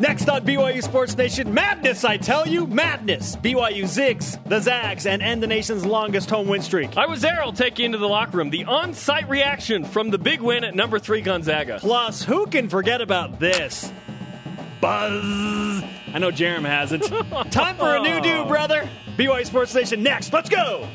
[0.00, 3.36] Next on BYU Sports Nation, madness, I tell you, madness.
[3.36, 6.96] BYU zigs the Zags and end the nation's longest home win streak.
[6.96, 7.42] I was there.
[7.42, 8.48] I'll take you into the locker room.
[8.48, 11.78] The on site reaction from the big win at number three Gonzaga.
[11.80, 13.92] Plus, who can forget about this?
[14.80, 15.82] Buzz.
[16.14, 17.04] I know Jerem hasn't.
[17.52, 18.88] Time for a new do, brother.
[19.18, 20.32] BYU Sports Nation next.
[20.32, 20.88] Let's go.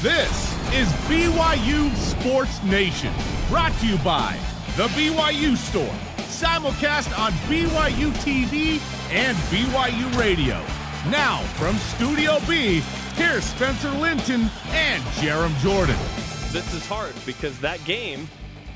[0.00, 3.12] This is BYU Sports Nation,
[3.48, 4.38] brought to you by
[4.76, 5.94] The BYU Store,
[6.34, 8.80] simulcast on BYU TV
[9.12, 10.60] and BYU Radio.
[11.08, 12.82] Now, from Studio B,
[13.14, 15.96] here's Spencer Linton and Jerem Jordan.
[16.50, 18.28] This is hard because that game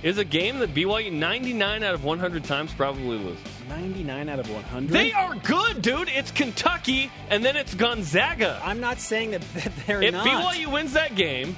[0.05, 3.43] is a game that BYU 99 out of 100 times probably loses.
[3.69, 4.91] 99 out of 100.
[4.91, 6.09] They are good, dude.
[6.09, 8.61] It's Kentucky, and then it's Gonzaga.
[8.63, 10.55] I'm not saying that, that they're if not.
[10.55, 11.57] BYU wins that game,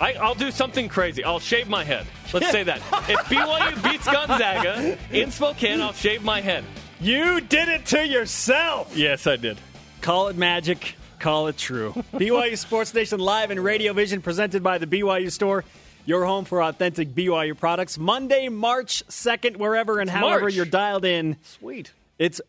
[0.00, 1.22] I, I'll do something crazy.
[1.22, 2.06] I'll shave my head.
[2.32, 2.78] Let's say that.
[3.08, 6.64] If BYU beats Gonzaga in Spokane, I'll shave my head.
[7.00, 8.96] You did it to yourself.
[8.96, 9.58] Yes, I did.
[10.00, 10.96] Call it magic.
[11.18, 11.92] Call it true.
[12.14, 15.64] BYU Sports Nation live and Radio Vision presented by the BYU Store.
[16.06, 17.98] Your home for authentic BYU products.
[17.98, 20.54] Monday, March 2nd, wherever and however March.
[20.54, 21.36] you're dialed in.
[21.42, 21.92] Sweet.
[22.18, 22.40] It's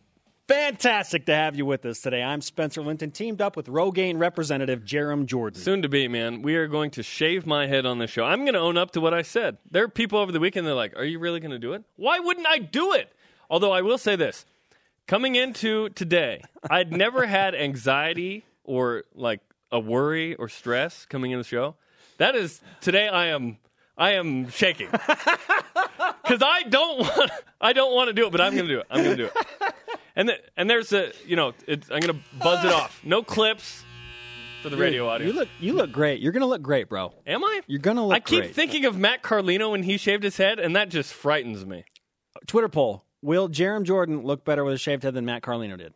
[0.52, 2.22] fantastic to have you with us today.
[2.22, 5.62] I'm Spencer Linton, teamed up with Rogaine representative Jerem Jordan.
[5.62, 6.42] Soon to be, man.
[6.42, 8.26] We are going to shave my head on the show.
[8.26, 9.60] I'm going to own up to what I said.
[9.70, 11.86] There are people over the weekend they're like, "Are you really going to do it?
[11.96, 13.14] Why wouldn't I do it?"
[13.50, 14.46] Although I will say this,
[15.08, 19.40] coming into today, I'd never had anxiety or like
[19.72, 21.76] a worry or stress coming in the show.
[22.18, 23.58] That is today I am
[23.98, 24.88] I am shaking.
[26.28, 28.80] Cuz I don't want I don't want to do it, but I'm going to do
[28.82, 28.88] it.
[28.90, 29.48] I'm going to do it.
[30.16, 33.00] And the, and there's a, you know, it's, I'm going to buzz it off.
[33.04, 33.84] No clips
[34.62, 35.34] for the radio audience.
[35.34, 36.22] You look, you look great.
[36.22, 37.14] You're going to look great, bro.
[37.26, 37.62] Am I?
[37.67, 38.56] You're gonna look I keep great.
[38.56, 41.84] thinking of Matt Carlino when he shaved his head, and that just frightens me.
[42.48, 45.94] Twitter poll: Will Jerem Jordan look better with a shaved head than Matt Carlino did?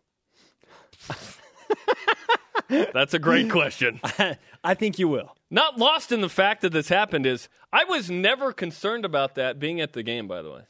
[2.94, 4.00] That's a great question.
[4.64, 5.36] I think you will.
[5.52, 9.60] Not lost in the fact that this happened is I was never concerned about that
[9.60, 10.28] being at the game.
[10.28, 10.62] By the way,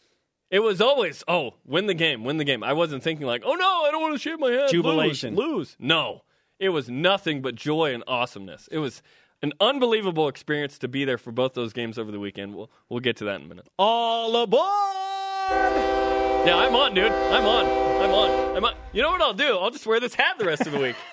[0.51, 2.63] it was always oh win the game, win the game.
[2.63, 4.69] I wasn't thinking like oh no, I don't want to shave my head.
[4.69, 5.35] Jubilation.
[5.35, 5.75] lose, lose.
[5.79, 6.21] No,
[6.59, 8.67] it was nothing but joy and awesomeness.
[8.71, 9.01] It was
[9.41, 12.55] an unbelievable experience to be there for both those games over the weekend.
[12.55, 13.67] We'll we'll get to that in a minute.
[13.77, 14.61] All aboard!
[16.47, 17.11] Yeah, I'm on, dude.
[17.11, 17.65] I'm on.
[17.65, 18.57] I'm on.
[18.57, 18.75] I'm on.
[18.93, 19.57] You know what I'll do?
[19.57, 20.95] I'll just wear this hat the rest of the week.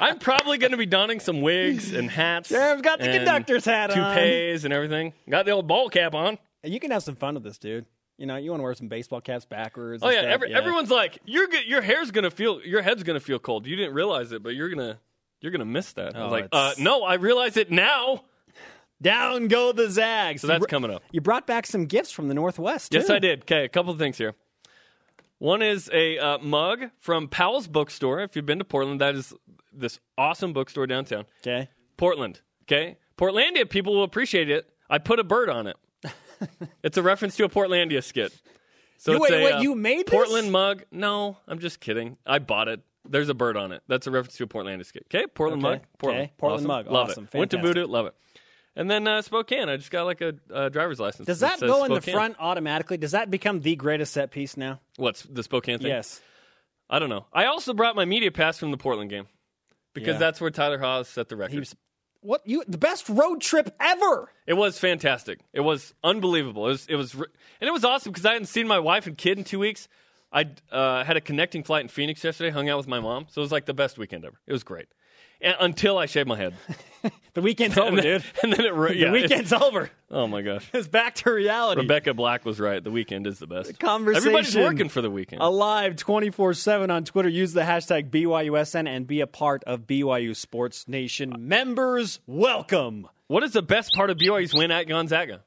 [0.00, 2.48] I'm probably going to be donning some wigs and hats.
[2.48, 4.14] Jerem's got the conductor's hat on.
[4.14, 5.12] toupees and everything.
[5.28, 6.38] Got the old ball cap on.
[6.64, 7.86] You can have some fun with this, dude.
[8.18, 10.02] You know, you want to wear some baseball caps backwards.
[10.02, 11.48] Oh yeah, every, everyone's like, "You're.
[11.66, 12.60] Your hair's gonna feel.
[12.62, 13.66] Your head's gonna feel cold.
[13.66, 14.98] You didn't realize it, but you're gonna,
[15.40, 18.24] you're gonna miss that." I was Oh, like, uh, "No, I realize it now."
[19.02, 20.42] Down go the Zags.
[20.42, 21.02] So that's coming up.
[21.10, 22.92] You brought back some gifts from the Northwest.
[22.92, 23.08] Yes.
[23.08, 23.42] I did.
[23.44, 24.34] Okay, a couple of things here.
[25.38, 28.20] One is a uh, mug from Powell's Bookstore.
[28.20, 29.32] If you've been to Portland, that is
[29.72, 31.24] this awesome bookstore downtown.
[31.40, 31.70] Okay.
[31.96, 32.42] Portland.
[32.64, 34.68] Okay, Portlandia people will appreciate it.
[34.90, 35.76] I put a bird on it.
[36.82, 38.32] it's a reference to a Portlandia skit.
[38.98, 40.10] So You- it's wait, a, wait, uh, you made this?
[40.14, 40.82] Portland mug?
[40.90, 42.16] No, I'm just kidding.
[42.26, 42.80] I bought it.
[43.08, 43.82] There's a bird on it.
[43.88, 45.06] That's a reference to a Portlandia skit.
[45.12, 45.80] Okay, Portland Okay, mug.
[45.98, 46.22] Portland.
[46.24, 46.84] okay, Portland Awesome.
[46.86, 46.92] mug.
[46.92, 47.28] Love Awesome.
[47.32, 47.38] it.
[47.38, 47.86] Went to Voodoo.
[47.86, 48.14] Love it.
[48.76, 49.68] And then uh, Spokane.
[49.68, 51.26] I just got like a uh, driver's license.
[51.26, 52.98] Does that says go in the front automatically?
[52.98, 54.80] Does that become the greatest set piece now?
[54.96, 55.88] What's the Spokane thing?
[55.88, 56.20] Yes.
[56.88, 57.26] I don't know.
[57.32, 59.26] I also brought my media pass from the Portland game
[59.94, 60.18] because Yeah.
[60.18, 61.52] that's where Tyler Haws set the record.
[61.52, 61.74] He was
[62.22, 64.30] what you the best road trip ever.
[64.46, 65.40] It was fantastic.
[65.52, 66.66] It was unbelievable.
[66.66, 67.26] It was, it was, and
[67.60, 69.88] it was awesome because I hadn't seen my wife and kid in two weeks.
[70.32, 72.50] I uh, had a connecting flight in Phoenix yesterday.
[72.50, 74.38] Hung out with my mom, so it was like the best weekend ever.
[74.46, 74.88] It was great,
[75.42, 76.54] until I shave my head.
[77.32, 78.24] The weekend's over, then, dude.
[78.42, 79.88] And then it, re- yeah, the weekend's over.
[80.10, 81.80] oh my gosh, It's back to reality.
[81.82, 82.82] Rebecca Black was right.
[82.82, 83.78] The weekend is the best.
[83.78, 84.26] conversation.
[84.28, 85.40] Everybody's working for the weekend.
[85.40, 87.28] Alive 24 7 on Twitter.
[87.28, 91.32] Use the hashtag BYUSN and be a part of BYU Sports Nation.
[91.38, 93.06] Members, welcome.
[93.28, 95.42] What is the best part of BYU's win at Gonzaga?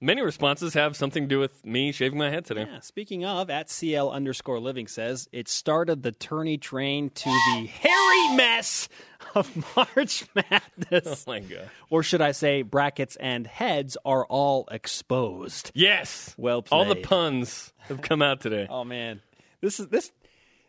[0.00, 2.66] Many responses have something to do with me shaving my head today.
[2.70, 7.66] Yeah, speaking of, at CL underscore living says it started the tourney train to the
[7.66, 8.88] hairy mess
[9.34, 9.64] of
[9.96, 11.24] March Madness.
[11.26, 11.70] Oh my god!
[11.88, 15.70] or should I say, brackets and heads are all exposed.
[15.74, 16.34] Yes.
[16.36, 16.76] Well played.
[16.76, 18.66] All the puns have come out today.
[18.68, 19.22] Oh man,
[19.62, 20.12] this is this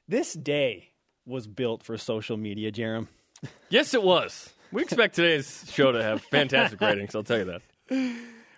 [0.07, 0.91] this day
[1.25, 3.07] was built for social media, Jerem.
[3.69, 4.53] Yes, it was.
[4.71, 7.15] We expect today's show to have fantastic ratings.
[7.15, 7.61] I'll tell you that.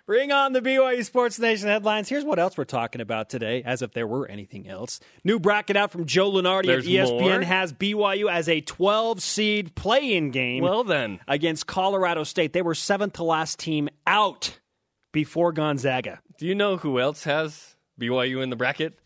[0.08, 2.08] Bring on the BYU Sports Nation headlines.
[2.08, 5.00] Here's what else we're talking about today, as if there were anything else.
[5.22, 7.40] New bracket out from Joe Lunardi There's at ESPN more?
[7.42, 12.54] has BYU as a 12 seed play in game Well then, against Colorado State.
[12.54, 14.58] They were seventh to last team out
[15.12, 16.20] before Gonzaga.
[16.38, 18.98] do you know who else has BYU in the bracket?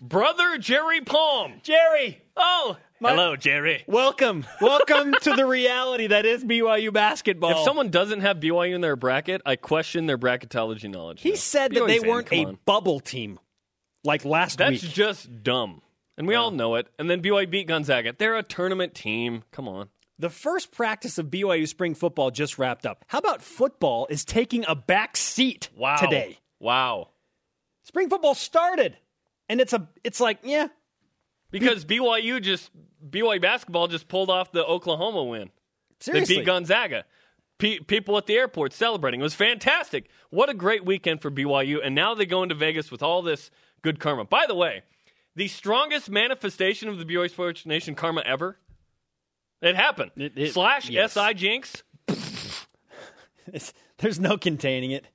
[0.00, 1.60] Brother Jerry Palm.
[1.62, 3.84] Jerry, Oh, hello, Jerry.
[3.86, 4.46] welcome.
[4.60, 7.50] Welcome to the reality that is BYU basketball.
[7.52, 11.20] If someone doesn't have BYU in their bracket, I question their bracketology knowledge.
[11.22, 11.36] he now.
[11.36, 12.58] said that they weren't a on.
[12.64, 13.38] bubble team
[14.04, 14.80] like last That's week.
[14.82, 15.82] That's just dumb.
[16.16, 16.88] And we all know it.
[16.98, 18.14] And then BYU beat Gonzaga.
[18.16, 19.44] They're a tournament team.
[19.52, 19.88] Come on.
[20.18, 23.04] The first practice of BYU spring football just wrapped up.
[23.06, 25.94] How about football is taking a back seat Wow.
[25.96, 26.38] today?
[26.58, 27.10] Wow.
[27.84, 28.96] Spring football started,
[29.48, 30.66] and it's a it's like yeah,
[31.52, 32.70] Because BYU just
[33.06, 35.50] BYU basketball just pulled off the Oklahoma win.
[36.00, 36.34] seriously.
[36.36, 37.04] They beat Gonzaga.
[37.58, 39.20] Pe- people at the airport celebrating.
[39.20, 40.08] It was fantastic.
[40.30, 41.78] What a great weekend for BYU.
[41.84, 43.50] And now they go into Vegas with all this
[43.82, 44.24] good karma.
[44.24, 44.82] By the way,
[45.34, 48.58] the strongest manifestation of the BYU Sports Nation karma ever.
[49.60, 50.12] It happened.
[50.16, 51.14] It- it- Slash yes.
[51.14, 51.82] SI Jinx.
[53.98, 55.06] There's no containing it.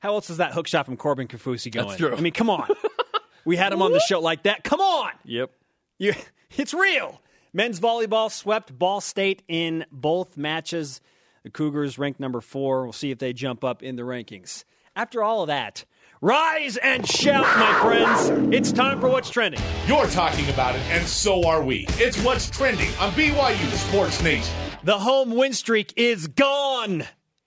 [0.00, 1.86] How else is that hook shot from Corbin Kaufusi going?
[1.88, 2.14] That's true.
[2.14, 2.68] I mean, come on.
[3.44, 4.64] we had him on the show like that.
[4.64, 5.10] Come on.
[5.24, 5.50] Yep.
[5.98, 6.14] You,
[6.56, 7.20] it's real.
[7.56, 11.00] Men's volleyball swept Ball State in both matches.
[11.44, 12.82] The Cougars ranked number four.
[12.82, 14.64] We'll see if they jump up in the rankings.
[14.96, 15.84] After all of that,
[16.20, 18.52] rise and shout, my friends.
[18.52, 19.60] It's time for what's trending.
[19.86, 21.86] You're talking about it, and so are we.
[21.90, 24.52] It's what's trending on BYU Sports Nation.
[24.82, 27.04] The home win streak is gone.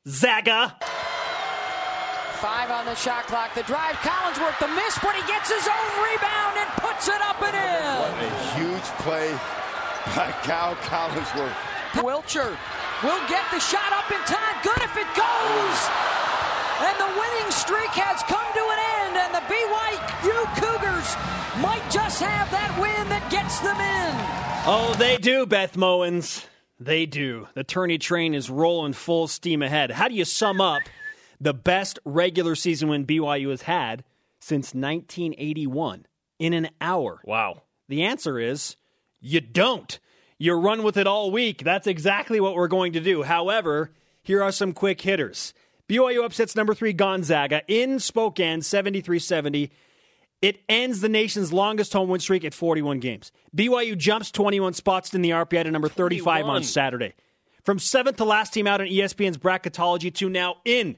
[0.08, 0.78] Zaga.
[2.40, 3.54] Five on the shot clock.
[3.56, 7.42] The drive, Collinsworth, the miss, but he gets his own rebound and puts it up
[7.44, 8.00] and in.
[8.00, 9.38] What a huge play
[10.16, 11.56] by Cal Collinsworth.
[12.04, 12.56] Wiltjer
[13.04, 14.56] will get the shot up in time.
[14.64, 15.78] Good if it goes.
[16.80, 21.10] And the winning streak has come to an end, and the BYU Cougars
[21.62, 24.14] might just have that win that gets them in.
[24.70, 26.46] Oh, they do, Beth Mowins.
[26.80, 27.48] They do.
[27.56, 29.90] The tourney train is rolling full steam ahead.
[29.90, 30.84] How do you sum up
[31.42, 34.04] the best regular season win BYU has had
[34.40, 36.06] since 1981
[36.38, 37.22] in an hour?
[37.26, 37.64] Wow.
[37.90, 38.76] The answer is
[39.28, 40.00] you don't.
[40.40, 41.64] You run with it all week.
[41.64, 43.24] That's exactly what we're going to do.
[43.24, 43.92] However,
[44.24, 45.54] here are some quick hitters.
[45.90, 49.72] BYU upsets number three Gonzaga in Spokane 73 70.
[50.42, 53.32] It ends the nation's longest home win streak at 41 games.
[53.56, 57.14] BYU jumps 21 spots in the RPI to number 35 on Saturday.
[57.64, 60.96] From seventh to last team out in ESPN's bracketology to now in.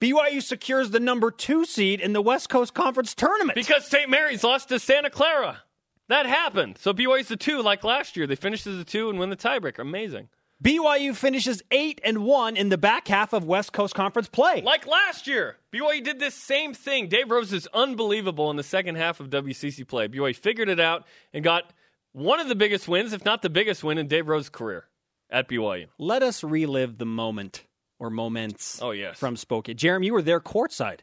[0.00, 3.54] BYU secures the number two seed in the West Coast Conference tournament.
[3.54, 4.10] Because St.
[4.10, 5.62] Mary's lost to Santa Clara.
[6.10, 6.76] That happened.
[6.78, 8.26] So BYU's the two, like last year.
[8.26, 9.78] They finished as a two and win the tiebreaker.
[9.78, 10.28] Amazing.
[10.62, 14.60] BYU finishes 8 and 1 in the back half of West Coast Conference play.
[14.60, 17.08] Like last year, BYU did this same thing.
[17.08, 20.06] Dave Rose is unbelievable in the second half of WCC play.
[20.08, 21.72] BYU figured it out and got
[22.12, 24.84] one of the biggest wins, if not the biggest win in Dave Rose's career
[25.30, 25.86] at BYU.
[25.96, 27.64] Let us relive the moment
[27.98, 29.16] or moments Oh, yes.
[29.18, 29.76] from Spokane.
[29.78, 30.98] Jeremy, you were there courtside.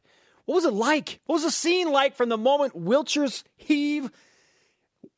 [0.45, 1.19] What was it like?
[1.25, 4.11] What was the scene like from the moment Wiltjer's heave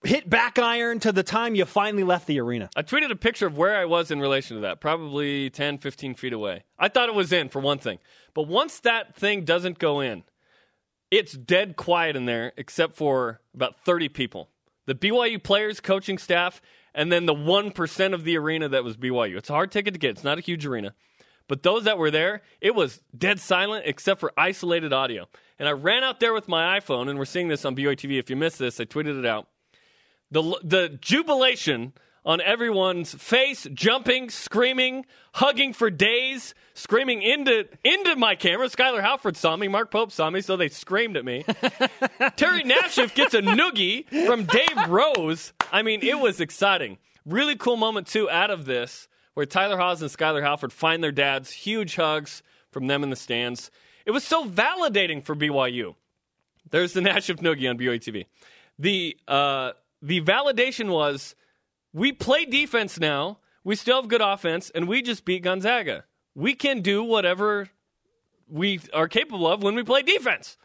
[0.04, 2.70] hit back iron to the time you finally left the arena?
[2.76, 6.16] I tweeted a picture of where I was in relation to that, probably 10, 15
[6.16, 6.64] feet away.
[6.78, 8.00] I thought it was in, for one thing.
[8.34, 10.24] But once that thing doesn't go in,
[11.12, 14.50] it's dead quiet in there, except for about 30 people.
[14.86, 16.62] The BYU players, coaching staff,
[16.94, 19.38] and then the 1% of the arena that was BYU.
[19.38, 20.94] It's a hard ticket to get, it's not a huge arena.
[21.48, 25.28] But those that were there, it was dead silent except for isolated audio.
[25.58, 28.20] And I ran out there with my iPhone, and we're seeing this on BYU TV.
[28.20, 29.48] If you missed this, I tweeted it out
[30.32, 31.94] the the jubilation
[32.26, 38.68] on everyone's face, jumping, screaming, hugging for days, screaming into into my camera.
[38.68, 41.44] Skyler Halford saw me, Mark Pope saw me, so they screamed at me.
[42.36, 45.54] Terry Nashif gets a noogie from Dave Rose.
[45.72, 46.98] I mean, it was exciting.
[47.26, 51.12] Really cool moment too out of this, where Tyler Haws and Skyler Halford find their
[51.12, 51.52] dads.
[51.52, 53.72] Huge hugs from them in the stands.
[54.06, 55.96] It was so validating for BYU.
[56.70, 58.26] There's the Nashif noogie on BYU TV.
[58.78, 59.72] The uh,
[60.02, 61.36] the validation was
[61.94, 63.40] we play defense now.
[63.64, 66.06] We still have good offense, and we just beat Gonzaga.
[66.34, 67.70] We can do whatever
[68.48, 70.58] we are capable of when we play defense.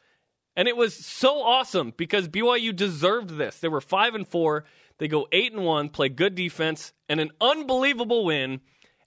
[0.56, 3.58] And it was so awesome because BYU deserved this.
[3.58, 4.64] They were five and four.
[4.98, 8.60] They go eight and one, play good defense, and an unbelievable win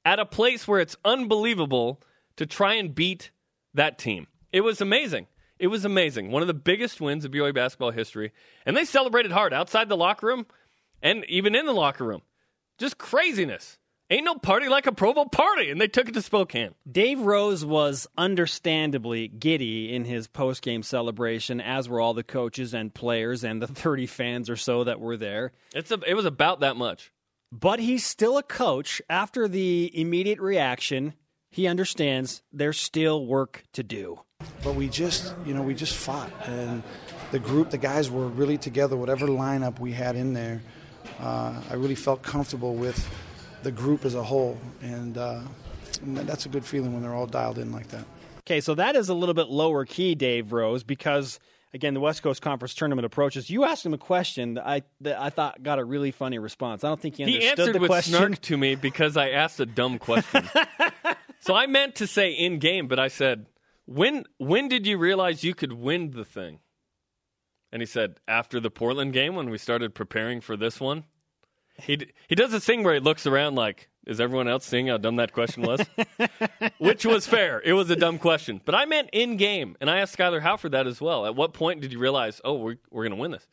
[0.03, 2.01] at a place where it's unbelievable
[2.35, 3.31] to try and beat
[3.73, 4.27] that team.
[4.51, 5.27] It was amazing.
[5.59, 6.31] It was amazing.
[6.31, 8.31] One of the biggest wins of BYU basketball history.
[8.65, 10.45] And they celebrated hard outside the locker room
[11.01, 12.21] and even in the locker room.
[12.77, 13.77] Just craziness.
[14.09, 15.69] Ain't no party like a Provo party.
[15.69, 16.75] And they took it to Spokane.
[16.89, 22.93] Dave Rose was understandably giddy in his post-game celebration, as were all the coaches and
[22.93, 25.51] players and the 30 fans or so that were there.
[25.73, 27.11] It's a, it was about that much.
[27.51, 29.01] But he's still a coach.
[29.09, 31.13] After the immediate reaction,
[31.49, 34.21] he understands there's still work to do.
[34.63, 36.83] But we just you know we just fought and
[37.31, 38.95] the group, the guys were really together.
[38.95, 40.61] Whatever lineup we had in there,
[41.19, 43.07] uh, I really felt comfortable with
[43.63, 45.41] the group as a whole, and, uh,
[46.01, 48.05] and that's a good feeling when they're all dialed in like that.
[48.39, 51.39] Okay, so that is a little bit lower key, Dave Rose, because
[51.73, 53.49] again, the West Coast Conference tournament approaches.
[53.49, 56.83] You asked him a question that I that I thought got a really funny response.
[56.83, 58.13] I don't think he understood He answered the with question.
[58.13, 60.49] snark to me because I asked a dumb question.
[61.41, 63.47] so I meant to say in game, but I said,
[63.87, 66.59] "When when did you realize you could win the thing?"
[67.71, 71.05] And he said, "After the Portland game when we started preparing for this one."
[71.79, 74.87] He d- he does this thing where he looks around like, "Is everyone else seeing
[74.87, 75.81] how dumb that question was?"
[76.77, 77.61] Which was fair.
[77.63, 80.71] It was a dumb question, but I meant in game, and I asked Skyler Halford
[80.73, 81.25] that as well.
[81.25, 83.47] At what point did you realize, "Oh, we're we're going to win this"?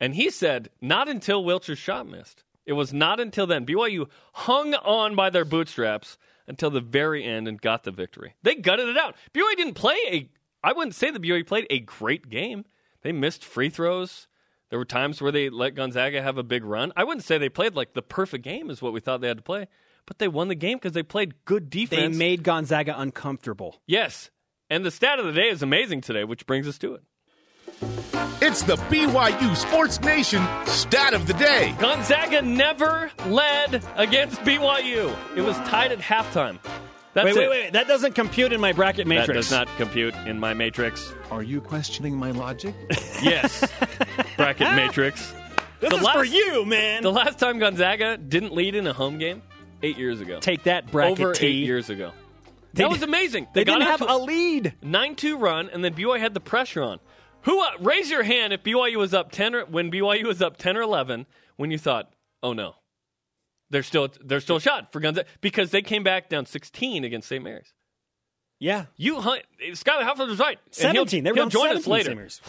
[0.00, 2.44] And he said, not until Wiltjer's shot missed.
[2.66, 3.66] It was not until then.
[3.66, 8.34] BYU hung on by their bootstraps until the very end and got the victory.
[8.42, 9.14] They gutted it out.
[9.34, 10.30] BYU didn't play a,
[10.64, 12.64] I wouldn't say the BYU played a great game.
[13.02, 14.26] They missed free throws.
[14.70, 16.92] There were times where they let Gonzaga have a big run.
[16.96, 19.38] I wouldn't say they played like the perfect game, is what we thought they had
[19.38, 19.68] to play,
[20.06, 22.14] but they won the game because they played good defense.
[22.14, 23.80] They made Gonzaga uncomfortable.
[23.86, 24.30] yes.
[24.70, 27.02] And the stat of the day is amazing today, which brings us to it.
[28.40, 31.74] It's the BYU Sports Nation stat of the day.
[31.78, 35.14] Gonzaga never led against BYU.
[35.36, 36.58] It was tied at halftime.
[37.14, 37.38] That's Wait, it.
[37.38, 37.72] wait, wait.
[37.72, 39.28] That doesn't compute in my bracket matrix.
[39.28, 41.12] That does not compute in my matrix.
[41.30, 42.74] Are you questioning my logic?
[43.20, 43.66] Yes,
[44.36, 45.34] bracket matrix.
[45.80, 47.02] This the is last- for you, man.
[47.02, 49.42] The last time Gonzaga didn't lead in a home game,
[49.82, 50.38] eight years ago.
[50.38, 51.46] Take that bracket Over T.
[51.48, 52.12] eight years ago.
[52.74, 53.48] They that was amazing.
[53.54, 54.74] They, got didn't have to a lead.
[54.82, 57.00] nine two run, and then BYU had the pressure on.
[57.48, 60.58] Who uh, raise your hand if BYU was up ten or when BYU was up
[60.58, 61.24] ten or eleven
[61.56, 62.12] when you thought,
[62.42, 62.74] oh no,
[63.70, 67.26] there's still there's still a shot for guns because they came back down sixteen against
[67.26, 67.42] St.
[67.42, 67.72] Mary's.
[68.60, 68.86] Yeah.
[68.96, 70.58] You hunt, Skyler Halford was right.
[70.76, 71.24] He'll- 17.
[71.24, 72.10] They were he'll join 17 us later.
[72.10, 72.40] Simmers.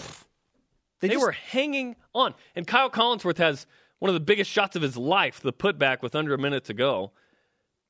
[1.00, 2.34] They, just- were hanging on.
[2.56, 3.68] And Kyle Collinsworth has
[4.00, 6.74] one of the biggest shots of his life, the putback with under a minute to
[6.74, 7.12] go,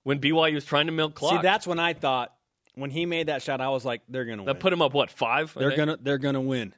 [0.04, 1.32] when BYU was trying to milk clock.
[1.32, 2.34] See, that's when I thought
[2.76, 4.48] when he made that shot, I was like, they're gonna win.
[4.48, 5.54] that put him up what five?
[5.58, 6.74] They're gonna they're gonna win.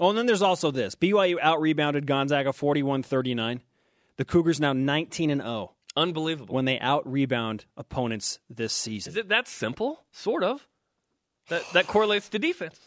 [0.00, 0.94] Oh, and then there's also this.
[0.94, 3.60] BYU out rebounded Gonzaga 41-39.
[4.16, 6.54] The Cougars now 19 and 0 unbelievable.
[6.54, 9.10] when they out rebound opponents this season.
[9.12, 10.04] Is it that simple?
[10.12, 10.66] Sort of.
[11.48, 12.78] That that correlates to defense.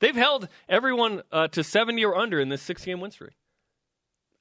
[0.00, 3.34] They've held everyone uh, to seventy or under in this six game win streak.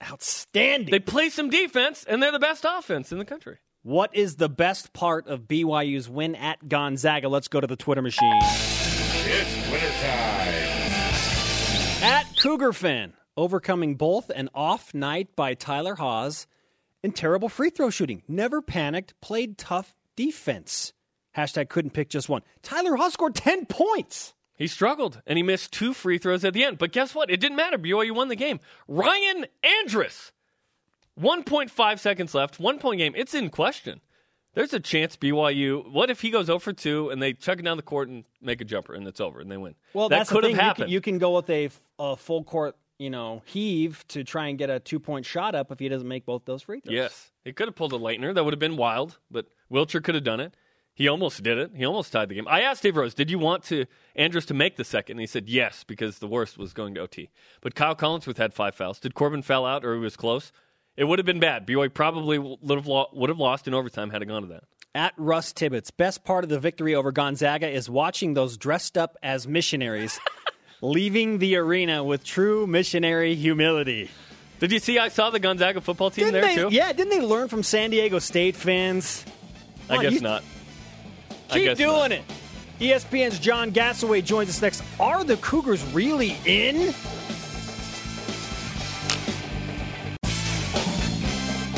[0.03, 0.91] Outstanding.
[0.91, 3.59] They play some defense, and they're the best offense in the country.
[3.83, 7.29] what is the best part of BYU's win at Gonzaga?
[7.29, 8.39] Let's go to the Twitter machine.
[8.41, 10.03] It's wintertime.
[10.03, 10.42] At
[12.43, 16.45] Cougar fan, overcoming both an off night by Tyler Haws
[17.01, 18.21] and terrible free throw shooting.
[18.27, 20.91] Never panicked, played tough defense.
[21.37, 22.41] Hashtag couldn't pick just one.
[22.61, 24.33] Tyler Haws scored 10 points.
[24.57, 26.79] He struggled and he missed two free throws at the end.
[26.79, 27.31] But guess what?
[27.31, 27.77] It didn't matter.
[27.77, 28.59] BYU won the game.
[28.89, 30.33] Ryan Andrus,
[31.17, 33.13] 1.5 seconds left, one point game.
[33.15, 34.01] It's in question.
[34.53, 35.91] There's a chance BYU.
[35.91, 38.23] What if he goes 0 for 2 and they chuck it down the court and
[38.41, 39.75] make a jumper and it's over and they win?
[39.93, 40.55] Well, that could have thing.
[40.55, 40.85] You happened.
[40.85, 44.57] can, you can go with a, a full court, you know, heave to try and
[44.57, 46.93] get a two point shot up if he doesn't make both those free throws.
[46.93, 48.33] Yes, he could have pulled a Laettner.
[48.33, 50.55] That would have been wild, but Wiltjer could have done it.
[50.95, 51.71] He almost did it.
[51.75, 52.47] He almost tied the game.
[52.47, 55.13] I asked Dave Rose, "Did you want to Andrews to make the second?
[55.13, 57.31] And he said yes because the worst was going to OT.
[57.61, 58.99] But Kyle Collinsworth had five fouls.
[58.99, 60.51] Did Corbin foul out or he was close?
[60.95, 61.65] It would have been bad.
[61.65, 64.63] BYU probably would have lo- would have lost in overtime had it gone to that.
[64.95, 69.17] At Russ Tibbetts, best part of the victory over Gonzaga is watching those dressed up
[69.23, 70.19] as missionaries
[70.81, 74.11] leaving the arena with true missionary humility.
[74.59, 74.99] Did you see?
[74.99, 76.75] I saw the Gonzaga football team Didn't there they, too.
[76.75, 79.25] Yeah, didn't they learn from San Diego State fans?
[79.89, 80.43] I on, guess you- not.
[81.49, 82.11] I Keep guess doing not.
[82.11, 82.21] it.
[82.79, 84.83] ESPN's John Gasaway joins us next.
[84.99, 86.93] Are the Cougars really in?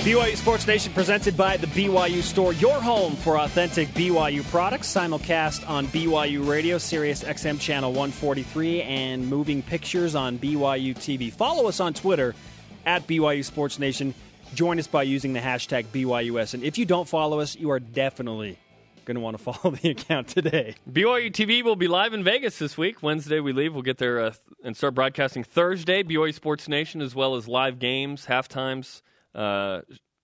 [0.06, 4.88] BYU Sports Nation presented by the BYU Store, your home for authentic BYU products.
[4.94, 11.34] Simulcast on BYU Radio, Sirius XM Channel 143, and moving pictures on BYU TV.
[11.34, 12.36] Follow us on Twitter
[12.86, 14.14] at BYU Sports Nation.
[14.54, 16.54] Join us by using the hashtag BYUS.
[16.54, 18.60] And if you don't follow us, you are definitely
[19.06, 20.76] going to want to follow the account today.
[20.88, 23.02] BYU TV will be live in Vegas this week.
[23.02, 23.74] Wednesday we leave.
[23.74, 24.34] We'll get there uh,
[24.64, 26.04] and start broadcasting Thursday.
[26.04, 29.02] BYU Sports Nation, as well as live games, half times,
[29.36, 29.82] uh,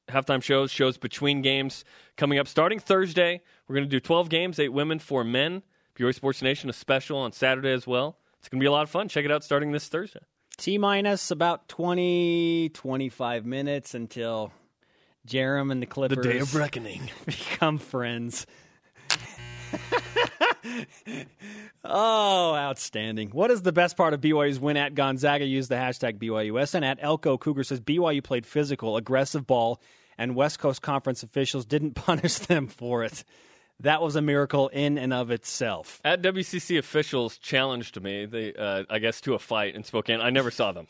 [0.09, 1.83] halftime shows, shows between games
[2.17, 2.47] coming up.
[2.47, 5.63] Starting Thursday, we're going to do 12 games, eight women, four men.
[5.95, 8.17] BYU Sports Nation, a special on Saturday as well.
[8.39, 9.07] It's going to be a lot of fun.
[9.07, 10.21] Check it out starting this Thursday.
[10.57, 14.51] T minus about 20, 25 minutes until
[15.27, 17.09] Jerem and the Clippers The day of reckoning.
[17.25, 18.45] become friends.
[21.83, 23.29] oh, outstanding.
[23.29, 25.45] What is the best part of BYU's win at Gonzaga?
[25.45, 26.75] Use the hashtag BYUS.
[26.75, 29.81] And at Elko Cougar says BYU played physical, aggressive ball,
[30.17, 33.23] and West Coast Conference officials didn't punish them for it.
[33.81, 35.99] That was a miracle in and of itself.
[36.05, 40.21] At WCC officials challenged me, they, uh, I guess, to a fight in Spokane.
[40.21, 40.85] I never saw them,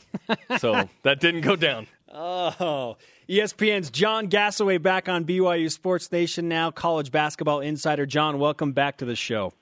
[0.59, 1.87] so that didn't go down.
[2.13, 2.97] Oh,
[3.29, 8.05] ESPN's John Gasaway back on BYU Sports Nation now, college basketball insider.
[8.05, 9.53] John, welcome back to the show.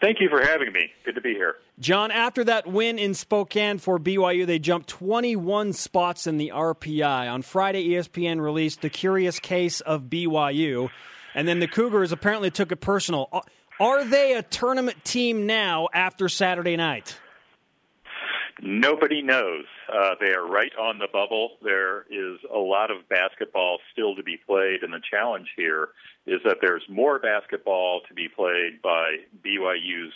[0.00, 0.90] Thank you for having me.
[1.04, 1.56] Good to be here.
[1.78, 7.30] John, after that win in Spokane for BYU, they jumped 21 spots in the RPI.
[7.30, 10.88] On Friday, ESPN released The Curious Case of BYU,
[11.34, 13.28] and then the Cougars apparently took it personal.
[13.78, 17.18] Are they a tournament team now after Saturday night?
[18.62, 19.64] Nobody knows.
[19.92, 21.52] Uh, they are right on the bubble.
[21.62, 25.90] There is a lot of basketball still to be played, and the challenge here
[26.26, 30.12] is that there's more basketball to be played by BYU's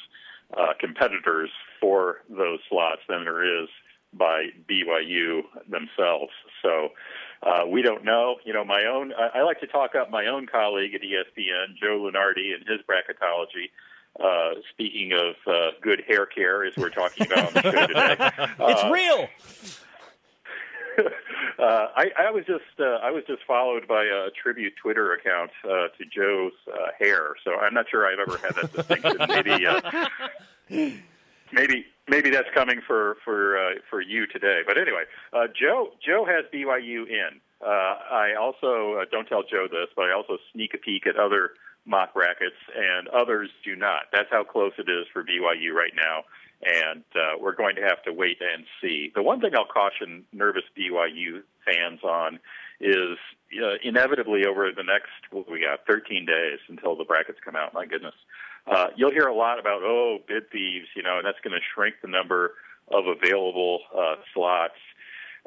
[0.57, 3.69] uh, competitors for those slots than there is
[4.13, 6.33] by BYU themselves.
[6.63, 6.91] So
[7.43, 8.37] uh, we don't know.
[8.45, 9.13] You know, my own.
[9.15, 12.81] I, I like to talk up my own colleague at ESPN, Joe Lunardi, and his
[12.87, 13.71] bracketology.
[14.19, 18.17] Uh, speaking of uh, good hair care, as we're talking about on the show today,
[18.61, 19.29] it's real.
[21.59, 25.51] uh, I, I was just uh, I was just followed by a tribute Twitter account
[25.65, 29.17] uh, to Joe's uh, hair, so I'm not sure I've ever had that distinction.
[29.29, 30.09] maybe uh,
[31.53, 34.63] maybe maybe that's coming for for uh, for you today.
[34.67, 37.41] But anyway, uh, Joe Joe has BYU in.
[37.65, 41.17] Uh, I also uh, don't tell Joe this, but I also sneak a peek at
[41.17, 41.51] other
[41.87, 44.05] mock brackets, and others do not.
[44.13, 46.25] That's how close it is for BYU right now,
[46.63, 49.13] and uh, we're going to have to wait and see.
[49.15, 52.39] The one thing I'll caution nervous BYU fans on
[52.81, 53.19] is
[53.63, 57.75] uh, inevitably over the next what we got 13 days until the brackets come out.
[57.75, 58.15] My goodness,
[58.67, 61.65] uh, you'll hear a lot about oh bid thieves, you know, and that's going to
[61.75, 62.53] shrink the number
[62.91, 64.75] of available uh, slots.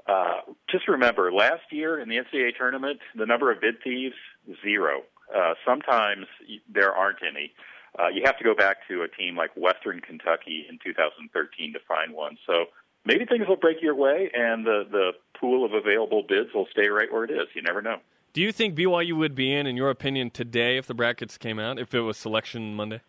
[0.08, 4.16] Uh, just remember, last year in the NCAA tournament, the number of bid thieves
[4.64, 5.02] zero.
[5.36, 6.26] Uh, sometimes
[6.70, 7.54] there aren't any.
[8.00, 11.80] Uh, you have to go back to a team like Western Kentucky in 2013 to
[11.88, 12.38] find one.
[12.46, 12.66] So
[13.06, 16.88] maybe things will break your way, and the the pool of available bids will stay
[16.88, 17.48] right where it is.
[17.56, 17.98] You never know.
[18.34, 21.60] Do you think BYU would be in, in your opinion, today if the brackets came
[21.60, 23.02] out, if it was Selection Monday?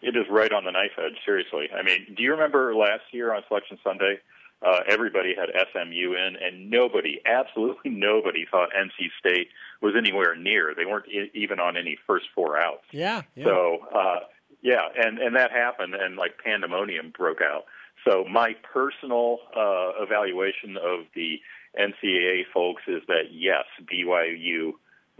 [0.00, 1.18] It is right on the knife edge.
[1.24, 4.18] Seriously, I mean, do you remember last year on Selection Sunday?
[4.64, 9.48] Uh, everybody had SMU in, and nobody, absolutely nobody, thought NC State
[9.80, 10.74] was anywhere near.
[10.76, 12.84] They weren't I- even on any first four outs.
[12.92, 13.22] Yeah.
[13.34, 13.44] yeah.
[13.44, 14.20] So, uh,
[14.62, 17.64] yeah, and and that happened, and like pandemonium broke out.
[18.06, 21.40] So, my personal uh, evaluation of the
[21.78, 24.72] NCAA folks is that yes, BYU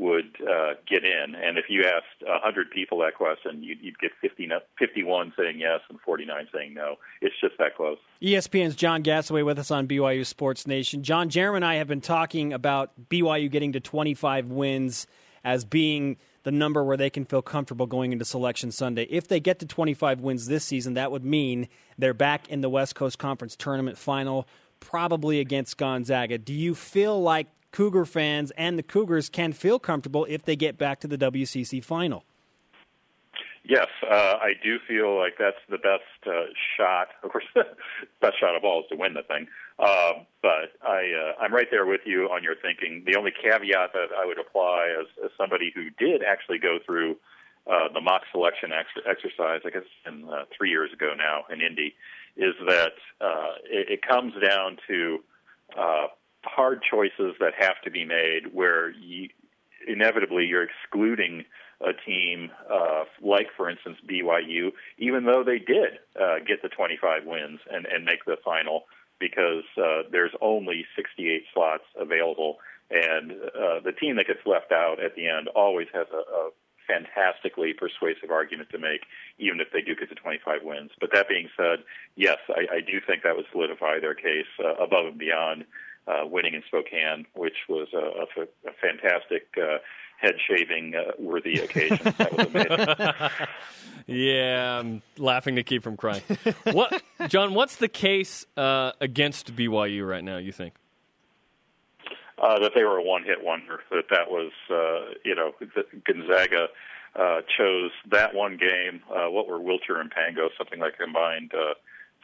[0.02, 1.34] would uh, get in.
[1.34, 5.80] And if you asked 100 people that question, you'd, you'd get 50, 51 saying yes
[5.88, 6.96] and 49 saying no.
[7.20, 7.98] It's just that close.
[8.20, 11.02] ESPN's John Gasaway with us on BYU Sports Nation.
[11.04, 15.06] John, Jeremy and I have been talking about BYU getting to 25 wins
[15.44, 19.04] as being the number where they can feel comfortable going into Selection Sunday.
[19.04, 22.68] If they get to 25 wins this season, that would mean they're back in the
[22.68, 24.48] West Coast Conference tournament final,
[24.80, 26.38] probably against Gonzaga.
[26.38, 30.78] Do you feel like Cougar fans and the Cougars can feel comfortable if they get
[30.78, 32.24] back to the WCC final.
[33.64, 37.08] Yes, uh, I do feel like that's the best uh, shot.
[37.22, 37.44] Of course,
[38.20, 39.46] best shot of all is to win the thing.
[39.78, 43.04] Uh, but I, uh, I'm right there with you on your thinking.
[43.06, 47.16] The only caveat that I would apply as, as somebody who did actually go through
[47.70, 51.60] uh, the mock selection ex- exercise, I guess, in, uh, three years ago now in
[51.60, 51.94] Indy,
[52.36, 52.94] is that
[53.70, 55.20] it, it comes down to
[56.54, 59.28] hard choices that have to be made where you,
[59.86, 61.44] inevitably you're excluding
[61.80, 67.24] a team uh, like, for instance, BYU, even though they did uh, get the 25
[67.26, 68.84] wins and, and make the final
[69.18, 72.58] because uh, there's only 68 slots available.
[72.90, 76.50] And uh, the team that gets left out at the end always has a, a
[76.86, 79.02] fantastically persuasive argument to make,
[79.38, 80.90] even if they do get to 25 wins.
[81.00, 81.84] But that being said,
[82.16, 85.64] yes, I, I do think that would solidify their case uh, above and beyond
[86.06, 89.78] uh, winning in Spokane, which was a, a, a fantastic uh,
[90.18, 91.98] head shaving uh, worthy occasion.
[92.02, 93.46] that was amazing.
[94.06, 96.22] yeah, I'm laughing to keep from crying.
[96.72, 97.54] what, John?
[97.54, 100.38] What's the case uh, against BYU right now?
[100.38, 100.74] You think?
[102.38, 103.80] Uh, that they were a one-hit wonder.
[103.90, 105.52] That that was, uh, you know,
[106.04, 106.68] Gonzaga
[107.14, 109.02] uh, chose that one game.
[109.08, 110.48] Uh, what were Wiltjer and Pango?
[110.58, 111.74] Something like combined uh,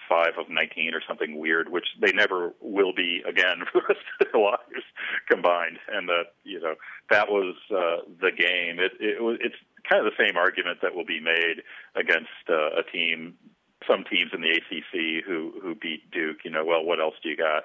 [0.08, 4.06] five of 19 or something weird, which they never will be again for the rest
[4.20, 4.86] of their lives
[5.30, 5.78] combined.
[5.92, 6.74] And that, you know,
[7.10, 8.78] that was uh, the game.
[8.78, 9.56] It, it was, it's
[9.88, 11.62] kind of the same argument that will be made
[11.94, 13.34] against uh, a team,
[13.86, 16.38] some teams in the ACC who who beat Duke.
[16.44, 17.64] You know, well, what else do you got?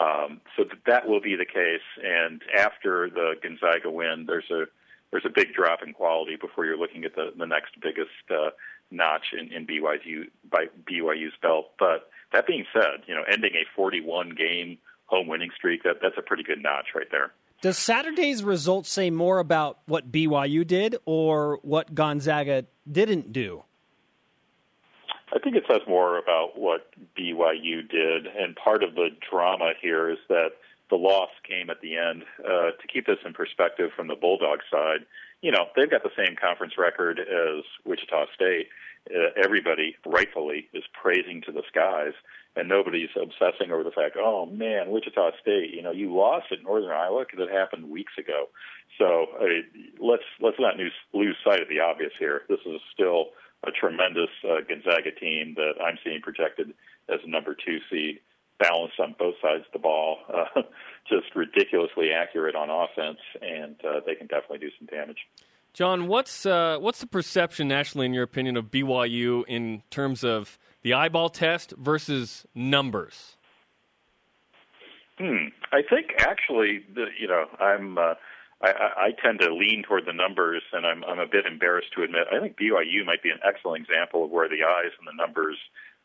[0.00, 1.84] Um, so that will be the case.
[2.02, 4.64] And after the Gonzaga win, there's a
[5.10, 8.50] there's a big drop in quality before you're looking at the, the next biggest uh,
[8.92, 11.70] notch in, in BYU by BYU's belt.
[11.78, 16.16] But that being said, you know, ending a 41 game home winning streak that that's
[16.16, 17.32] a pretty good notch right there.
[17.60, 23.62] Does Saturday's results say more about what BYU did or what Gonzaga didn't do?
[25.34, 30.10] I think it says more about what BYU did, and part of the drama here
[30.10, 30.50] is that
[30.90, 32.24] the loss came at the end.
[32.44, 35.06] Uh, to keep this in perspective from the Bulldog side,
[35.42, 38.68] you know they've got the same conference record as Wichita State.
[39.10, 42.12] Uh, everybody, rightfully, is praising to the skies,
[42.54, 46.62] and nobody's obsessing over the fact, oh man, Wichita State, you know, you lost at
[46.62, 48.48] Northern Iowa because it happened weeks ago.
[48.98, 49.44] So uh,
[49.98, 52.42] let's let's not lose, lose sight of the obvious here.
[52.48, 53.30] This is still
[53.66, 56.72] a tremendous uh, Gonzaga team that I'm seeing projected
[57.08, 58.20] as a number two seed,
[58.58, 60.62] balanced on both sides of the ball, uh,
[61.08, 65.18] just ridiculously accurate on offense, and uh, they can definitely do some damage.
[65.72, 70.58] John, what's uh, what's the perception nationally, in your opinion, of BYU in terms of
[70.82, 73.36] the eyeball test versus numbers?
[75.18, 75.48] Hmm.
[75.72, 77.98] I think actually, the, you know, I'm.
[77.98, 78.14] Uh,
[78.62, 82.04] I, I tend to lean toward the numbers, and I'm, I'm a bit embarrassed to
[82.04, 82.28] admit.
[82.30, 85.58] I think BYU might be an excellent example of where the eyes and the numbers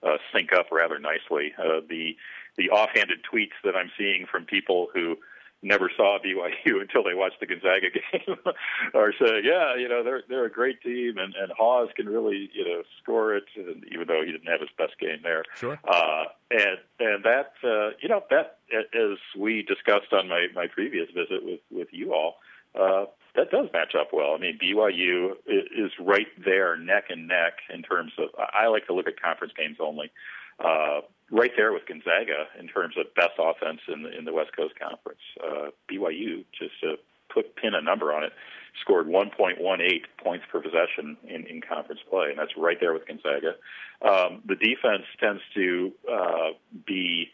[0.03, 1.53] uh, sync up rather nicely.
[1.57, 2.15] Uh, the
[2.57, 5.17] the offhanded tweets that I'm seeing from people who
[5.61, 8.37] never saw BYU until they watched the Gonzaga game
[8.93, 12.49] are saying, yeah, you know, they're they're a great team, and and Haws can really
[12.53, 15.43] you know score it, and even though he didn't have his best game there.
[15.55, 15.79] Sure.
[15.87, 21.07] Uh, and and that uh, you know that as we discussed on my my previous
[21.11, 22.35] visit with with you all.
[22.75, 23.05] Uh,
[23.47, 24.33] that does match up well.
[24.35, 28.29] I mean, BYU is right there, neck and neck, in terms of.
[28.37, 30.11] I like to look at conference games only.
[30.59, 34.55] Uh, right there with Gonzaga in terms of best offense in the in the West
[34.55, 35.21] Coast Conference.
[35.41, 36.95] Uh, BYU just to
[37.33, 38.31] put pin a number on it
[38.81, 39.57] scored 1.18
[40.23, 43.55] points per possession in, in conference play, and that's right there with Gonzaga.
[44.01, 46.49] Um, the defense tends to uh,
[46.85, 47.31] be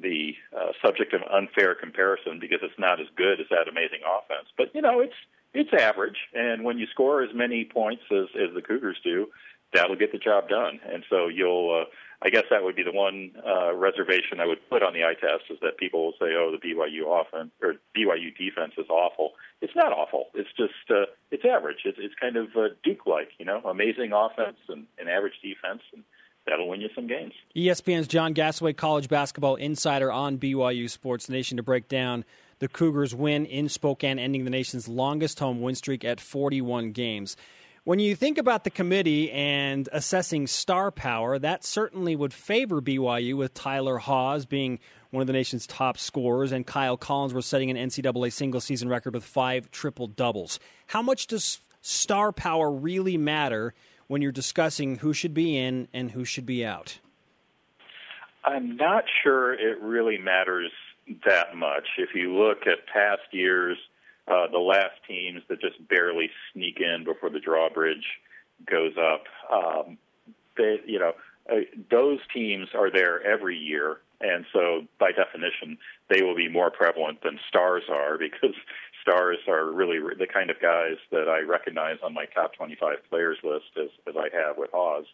[0.00, 4.48] the uh, subject of unfair comparison because it's not as good as that amazing offense.
[4.56, 5.16] But you know, it's
[5.54, 9.28] it's average, and when you score as many points as as the Cougars do,
[9.72, 10.80] that'll get the job done.
[10.90, 11.84] And so you'll, uh,
[12.24, 15.14] I guess that would be the one uh, reservation I would put on the eye
[15.14, 19.32] test is that people will say, oh, the BYU offense or BYU defense is awful.
[19.60, 20.26] It's not awful.
[20.34, 21.78] It's just uh, it's average.
[21.84, 26.04] It's it's kind of uh, Duke-like, you know, amazing offense and an average defense and
[26.46, 27.32] that'll win you some games.
[27.56, 32.24] ESPN's John Gasaway, college basketball insider on BYU Sports Nation, to break down
[32.62, 37.36] the Cougars' win in Spokane, ending the nation's longest home win streak at 41 games.
[37.82, 43.36] When you think about the committee and assessing star power, that certainly would favor BYU
[43.36, 44.78] with Tyler Haws being
[45.10, 48.88] one of the nation's top scorers and Kyle Collins Collinsworth setting an NCAA single season
[48.88, 50.60] record with five triple doubles.
[50.86, 53.74] How much does star power really matter
[54.06, 57.00] when you're discussing who should be in and who should be out?
[58.44, 60.70] I'm not sure it really matters
[61.26, 61.86] that much.
[61.98, 63.78] If you look at past years,
[64.28, 68.06] uh, the last teams that just barely sneak in before the drawbridge
[68.70, 69.98] goes up, um,
[70.56, 71.12] they, you know,
[71.50, 75.76] uh, those teams are there every year, and so by definition,
[76.08, 78.54] they will be more prevalent than stars are because
[79.00, 83.38] stars are really the kind of guys that I recognize on my top 25 players
[83.42, 85.06] list, as, as I have with Haws,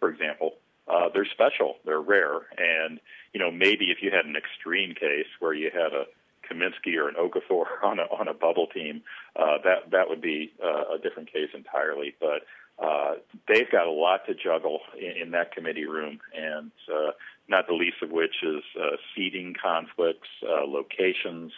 [0.00, 0.54] for example.
[0.86, 3.00] Uh, they're special, they're rare, and
[3.32, 6.04] you know maybe if you had an extreme case where you had a
[6.44, 9.02] Kaminsky or an Okafor on a on a bubble team,
[9.36, 12.14] uh, that that would be uh, a different case entirely.
[12.20, 12.42] But
[12.78, 13.14] uh,
[13.48, 17.12] they've got a lot to juggle in, in that committee room, and uh,
[17.48, 21.52] not the least of which is uh, seating conflicts, uh, locations,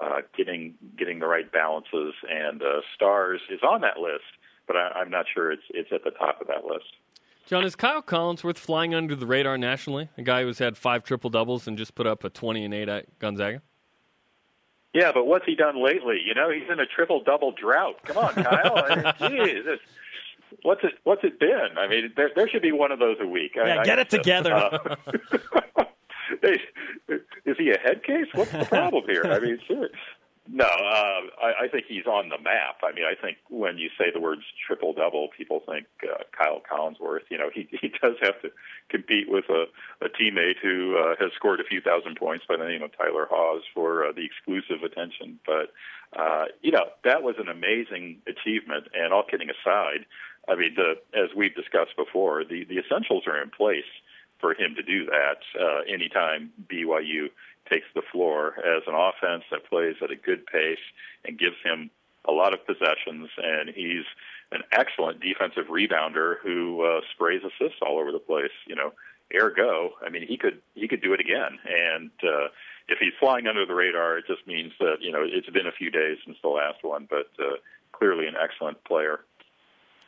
[0.00, 4.24] uh, getting getting the right balances, and uh, stars is on that list,
[4.66, 6.86] but I, I'm not sure it's it's at the top of that list.
[7.50, 10.08] John, is Kyle Collinsworth flying under the radar nationally?
[10.16, 12.88] A guy who's had five triple doubles and just put up a twenty and eight
[12.88, 13.60] at Gonzaga.
[14.94, 16.20] Yeah, but what's he done lately?
[16.24, 17.96] You know, he's in a triple double drought.
[18.04, 18.84] Come on, Kyle.
[18.86, 19.14] I mean,
[19.46, 19.80] geez, this,
[20.62, 20.92] what's it?
[21.02, 21.70] What's it been?
[21.76, 23.54] I mean, there, there should be one of those a week.
[23.56, 24.54] Yeah, I, get I it together.
[24.54, 24.94] Uh,
[26.44, 28.26] is he a head case?
[28.32, 29.24] What's the problem here?
[29.24, 29.88] I mean, sure.
[30.48, 32.80] No, uh, I, I think he's on the map.
[32.82, 36.60] I mean, I think when you say the words triple double, people think uh, Kyle
[36.60, 37.28] Collinsworth.
[37.30, 38.50] You know, he he does have to
[38.88, 39.66] compete with a,
[40.04, 43.28] a teammate who uh, has scored a few thousand points by the name of Tyler
[43.30, 45.38] Haws for uh, the exclusive attention.
[45.46, 45.72] But
[46.18, 48.88] uh, you know, that was an amazing achievement.
[48.94, 50.06] And all kidding aside,
[50.48, 53.84] I mean, the, as we've discussed before, the the essentials are in place
[54.40, 57.30] for him to do that uh, anytime BYU
[57.68, 60.82] takes the floor as an offense that plays at a good pace
[61.24, 61.90] and gives him
[62.28, 64.04] a lot of possessions, and he's
[64.52, 68.50] an excellent defensive rebounder who uh, sprays assists all over the place.
[68.66, 68.92] You know,
[69.34, 71.58] ergo, I mean, he could he could do it again.
[71.66, 72.48] And uh,
[72.88, 75.72] if he's flying under the radar, it just means that you know it's been a
[75.72, 77.56] few days since the last one, but uh,
[77.92, 79.20] clearly an excellent player.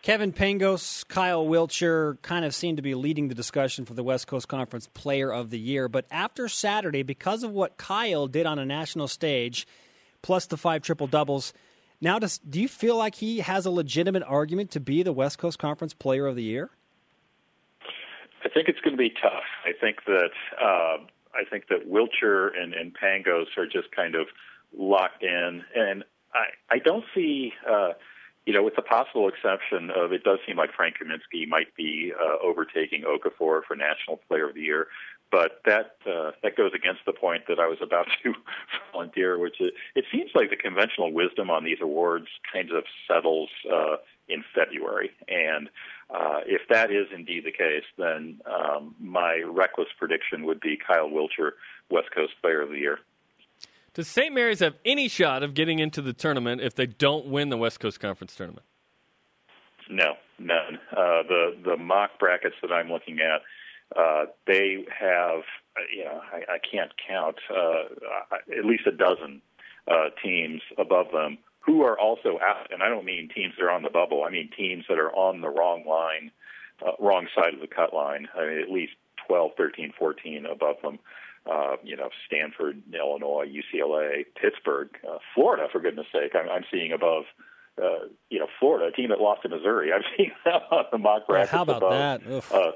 [0.03, 4.27] Kevin Pangos, Kyle Wiltjer kind of seem to be leading the discussion for the West
[4.27, 5.89] Coast Conference Player of the Year.
[5.89, 9.65] But after Saturday, because of what Kyle did on a national stage,
[10.21, 11.53] plus the five triple doubles,
[12.01, 15.39] now does, do you feel like he has a legitimate argument to be the West
[15.39, 16.71] Coast Conference Player of the Year?
[18.45, 19.45] I think it's going to be tough.
[19.65, 20.97] I think that uh,
[21.33, 24.27] I think that Wiltjer and, and Pangos are just kind of
[24.77, 26.03] locked in, and
[26.35, 27.53] I I don't see.
[27.65, 27.93] Uh,
[28.47, 32.13] you know, with the possible exception of it does seem like Frank Kaminsky might be
[32.19, 34.89] uh, overtaking Okafor for National Player of the Year,
[35.31, 38.35] but that uh, that goes against the point that I was about to
[38.93, 43.49] volunteer, which is it seems like the conventional wisdom on these awards kind of settles
[43.73, 43.97] uh,
[44.29, 45.69] in February, and
[46.11, 51.09] uh, if that is indeed the case, then um, my reckless prediction would be Kyle
[51.09, 51.53] Wiltjer,
[51.91, 52.99] West Coast Player of the Year.
[53.95, 54.33] Does St.
[54.33, 57.79] Mary's have any shot of getting into the tournament if they don't win the West
[57.79, 58.65] Coast Conference tournament?
[59.91, 60.79] No, none.
[60.91, 63.43] Uh, the the mock brackets that I'm looking at,
[63.99, 65.41] uh, they have,
[65.77, 69.43] uh, you know, I, I can't count uh, at least a dozen
[69.91, 72.73] uh, teams above them who are also out.
[72.73, 74.25] And I don't mean teams that are on the bubble.
[74.25, 76.31] I mean teams that are on the wrong line,
[76.85, 78.29] uh, wrong side of the cut line.
[78.35, 78.93] I mean, at least
[79.27, 80.99] 12, 13, 14 above them
[81.51, 86.33] uh, you know, Stanford, Illinois, UCLA, Pittsburgh, uh, Florida, for goodness sake.
[86.35, 87.25] I'm, I'm seeing above,
[87.83, 89.93] uh, you know, Florida, a team that lost to Missouri.
[89.93, 91.93] I'm seeing them on the mock brackets how about above.
[91.93, 92.45] that?
[92.55, 92.73] Uh,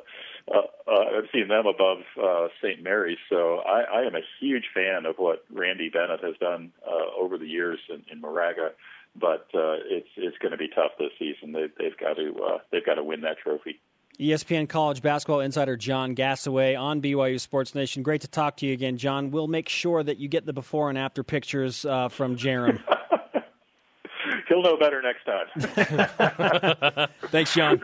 [0.48, 2.82] uh, uh, I've seen them above uh, St.
[2.82, 7.20] Mary's, so I, I am a huge fan of what Randy Bennett has done uh,
[7.20, 8.70] over the years in, in Moraga.
[9.18, 11.52] But uh, it's it's going to be tough this season.
[11.52, 13.80] They, they've got to uh, they've got to win that trophy.
[14.18, 18.02] ESPN college basketball insider John Gasaway on BYU Sports Nation.
[18.02, 19.30] Great to talk to you again, John.
[19.30, 22.82] We'll make sure that you get the before and after pictures uh, from Jarom.
[24.48, 27.08] He'll know better next time.
[27.30, 27.80] Thanks, John.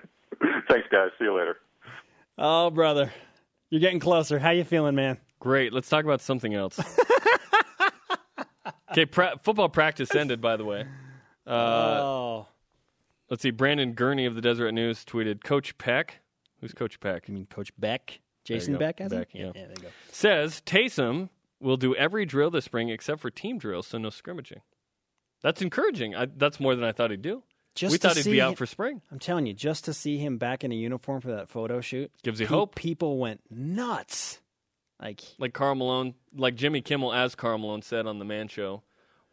[0.68, 1.10] Thanks, guys.
[1.18, 1.58] See you later.
[2.36, 3.12] Oh, brother,
[3.70, 4.38] you're getting closer.
[4.38, 5.18] How you feeling, man?
[5.38, 5.72] Great.
[5.72, 6.80] Let's talk about something else.
[8.90, 10.40] okay, pra- football practice ended.
[10.40, 10.86] By the way.
[11.46, 12.46] Uh, oh.
[13.30, 13.50] Let's see.
[13.50, 16.20] Brandon Gurney of the Deseret News tweeted, "Coach Peck,
[16.60, 17.28] who's Coach Peck?
[17.28, 18.20] You mean Coach Beck?
[18.44, 18.78] Jason.
[18.78, 19.40] Beck, has Beck, he?
[19.40, 19.50] yeah.
[19.54, 19.88] there you go.
[20.10, 21.28] Says Taysom
[21.60, 24.62] will do every drill this spring except for team drills, so no scrimmaging.
[25.42, 26.14] That's encouraging.
[26.16, 27.42] I, that's more than I thought he'd do.
[27.74, 29.02] Just we thought he'd be him- out for spring.
[29.12, 32.10] I'm telling you, just to see him back in a uniform for that photo shoot
[32.22, 32.74] Gives you pe- hope.
[32.74, 34.40] People went nuts.
[35.00, 38.82] Like, Like Karl Malone, like Jimmy Kimmel, as Karl Malone said on the Man Show.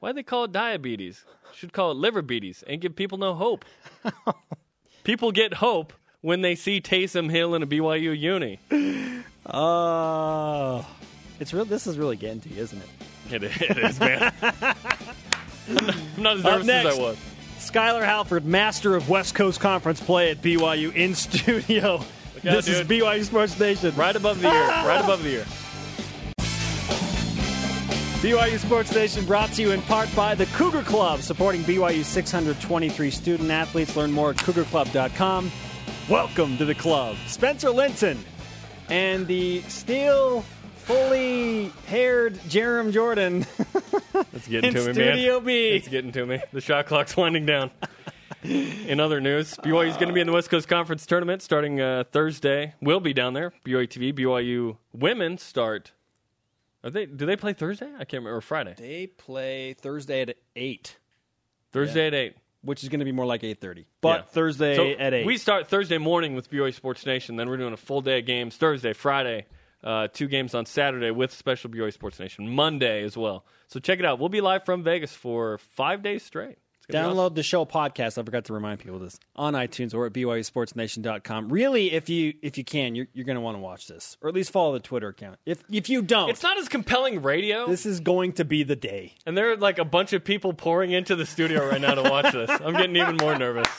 [0.06, 1.26] Why they call it diabetes?
[1.56, 3.66] Should call it liver beaties and give people no hope.
[5.04, 8.60] people get hope when they see Taysom Hill in a BYU uni.
[9.48, 10.86] oh,
[11.40, 11.66] it's real.
[11.66, 13.34] This is really getting to you, isn't it?
[13.34, 14.32] It, it is, man.
[14.44, 16.88] I'm not, as nervous next.
[16.88, 17.18] as I was.
[17.58, 21.96] Skyler Halford, master of West Coast Conference play at BYU in studio.
[21.96, 22.06] out,
[22.44, 22.88] this is.
[22.88, 23.96] BYU Sports Nation.
[23.96, 24.68] Right above the ear.
[24.86, 25.46] Right above the ear.
[28.26, 33.12] BYU Sports Nation brought to you in part by the Cougar Club, supporting BYU's 623
[33.12, 33.96] student athletes.
[33.96, 35.52] Learn more at cougarclub.com.
[36.10, 37.18] Welcome to the club.
[37.28, 38.26] Spencer Linton
[38.90, 40.42] and the still
[40.78, 43.46] fully haired Jerem Jordan
[44.34, 45.46] It's getting in to me, Studio man.
[45.46, 45.68] B.
[45.68, 46.42] It's getting to me.
[46.52, 47.70] The shot clock's winding down.
[48.44, 51.80] In other news, BYU is going to be in the West Coast Conference tournament starting
[51.80, 52.74] uh, Thursday.
[52.82, 53.54] We'll be down there.
[53.64, 55.92] BYU TV, BYU women start.
[56.86, 57.08] Are they?
[57.08, 57.88] Do they play Thursday?
[57.88, 58.38] I can't remember.
[58.38, 58.76] Or Friday.
[58.78, 60.98] They play Thursday at 8,
[61.72, 62.36] Thursday at eight.
[62.62, 63.86] which is going to be more like 8.30.
[64.02, 64.22] But Yeah.
[64.26, 65.26] Thursday So at 8.
[65.26, 67.36] We start Thursday morning with BYU Sports Nation.
[67.38, 69.48] Then we're doing a full day of games Thursday, Friday,
[69.84, 73.46] uh, two games on Saturday with special BYU Sports Nation Monday as well.
[73.68, 74.20] So check it out.
[74.20, 76.58] We'll be live from Vegas for five days straight.
[76.92, 78.18] Download the show podcast.
[78.18, 81.50] I forgot to remind people this on iTunes or at BYUSportsNation.com.
[81.50, 84.30] Really, if you if you can, you're, you're going to want to watch this, or
[84.30, 85.40] at least follow the Twitter account.
[85.46, 87.68] If if you don't, It's not as compelling radio.
[87.68, 89.14] this is going to be the day.
[89.26, 92.04] And there are like a bunch of people pouring into the studio right now to
[92.10, 92.50] watch this.
[92.50, 93.68] I'm getting even more nervous.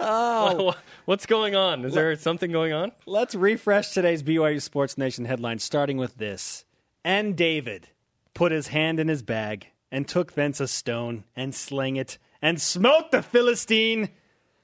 [0.00, 0.74] Oh.
[1.04, 1.84] What's going on?
[1.84, 2.92] Is there something going on?
[3.06, 6.64] Let's refresh today's BYU Sports Nation headlines, starting with this.
[7.04, 7.88] And David
[8.34, 12.60] put his hand in his bag and took thence a stone and slang it and
[12.60, 14.08] smote the Philistine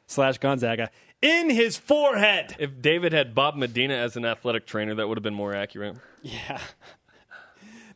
[0.09, 0.91] slash Gonzaga
[1.23, 2.57] in his forehead.
[2.59, 5.97] If David had Bob Medina as an athletic trainer, that would have been more accurate.
[6.23, 6.59] Yeah.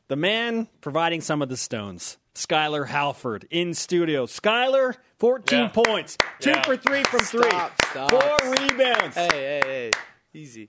[0.09, 2.19] The man providing some of the stones.
[2.35, 4.27] Skyler Halford in studio.
[4.27, 5.69] Skyler, 14 Yeah.
[5.69, 6.19] points.
[6.39, 6.63] Two Yeah.
[6.65, 7.49] for three from three.
[7.49, 8.11] Stop, stop.
[8.11, 9.17] Four rebounds.
[9.17, 9.91] Hey, hey, hey.
[10.35, 10.69] Easy.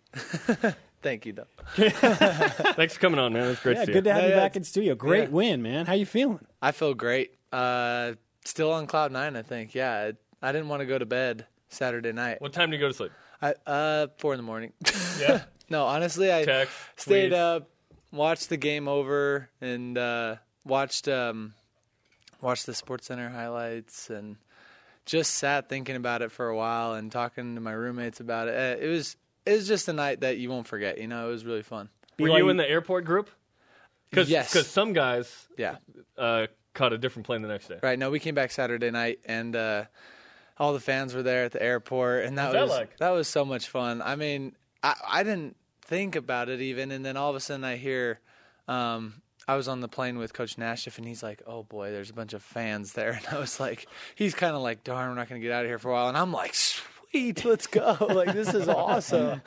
[1.04, 1.48] Thank you, though.
[1.76, 3.50] Thanks for coming on, man.
[3.50, 4.12] It's great Yeah, to see good you.
[4.12, 4.96] to have Yeah, you yeah, back in studio.
[4.96, 5.36] Great yeah.
[5.36, 5.86] win, man.
[5.86, 6.40] How you feeling?
[6.62, 7.36] I feel great.
[7.52, 8.14] Uh,
[8.46, 9.76] still on cloud nine, I think.
[9.76, 10.12] Yeah,
[10.42, 12.42] I, I didn't want to go to bed Saturday night.
[12.42, 13.12] What time do you go to sleep?
[13.42, 14.74] I, uh, four in the morning.
[15.20, 15.44] Yeah.
[15.70, 17.56] no, honestly, I Text, stayed tweets.
[17.58, 17.70] up,
[18.12, 21.54] watched the game over, and uh, watched um,
[22.42, 24.38] watched the Sports Center highlights, and
[25.06, 28.56] just sat thinking about it for a while and talking to my roommates about it.
[28.56, 30.98] Uh, It was it was just a night that you won't forget.
[31.00, 31.90] You know, it was really fun.
[32.20, 33.30] Were BYU you in the airport group?
[34.14, 34.52] Cause, Yes.
[34.54, 35.78] Because some guys Yeah.
[36.18, 37.80] uh, caught a different plane the next day.
[37.82, 37.98] Right.
[37.98, 39.86] No, we came back Saturday night, and uh,
[40.58, 42.98] all the fans were there at the airport, and that What's that was like?
[42.98, 44.02] that was so much fun.
[44.02, 47.64] I mean, I, I didn't think about it even, and then all of a sudden
[47.64, 48.20] I hear.
[48.68, 52.10] Um, I was on the plane with Coach Nashif, and he's like, "Oh boy, there's
[52.10, 55.16] a bunch of fans there," and I was like, "He's kind of like, darn, we're
[55.16, 56.56] not going to get out of here for a while," and I'm like,
[57.14, 57.96] "Sweet, let's go!
[58.10, 59.42] like this is awesome."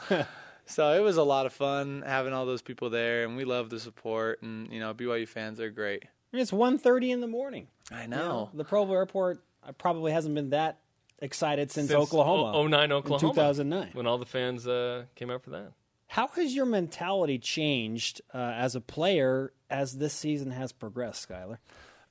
[0.68, 3.70] So it was a lot of fun having all those people there, and we love
[3.70, 4.42] the support.
[4.42, 6.05] And you know, BYU fans are great.
[6.33, 7.68] It's 1.30 in the morning.
[7.90, 8.50] I You know.
[8.52, 9.42] The Provo Airport
[9.79, 10.81] probably hasn't been that
[11.20, 12.52] excited since, Since Oklahoma.
[12.57, 13.33] o- 09 in Oklahoma.
[13.33, 13.90] 2009.
[13.94, 15.72] When all the fans uh, came out for that.
[16.09, 21.59] How has your mentality changed uh, as a player as this season has progressed, Skyler?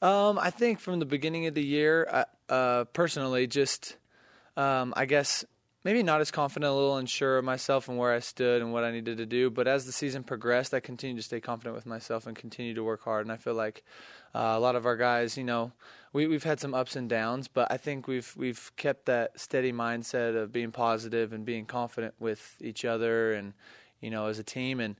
[0.01, 3.97] Um, I think from the beginning of the year, uh, uh, personally, just
[4.57, 5.45] um, I guess
[5.85, 8.83] maybe not as confident, a little unsure of myself and where I stood and what
[8.83, 9.51] I needed to do.
[9.51, 12.83] But as the season progressed, I continued to stay confident with myself and continue to
[12.83, 13.25] work hard.
[13.25, 13.83] And I feel like
[14.33, 15.71] uh, a lot of our guys, you know,
[16.11, 19.71] we, we've had some ups and downs, but I think we've we've kept that steady
[19.71, 23.53] mindset of being positive and being confident with each other and
[23.99, 24.95] you know as a team and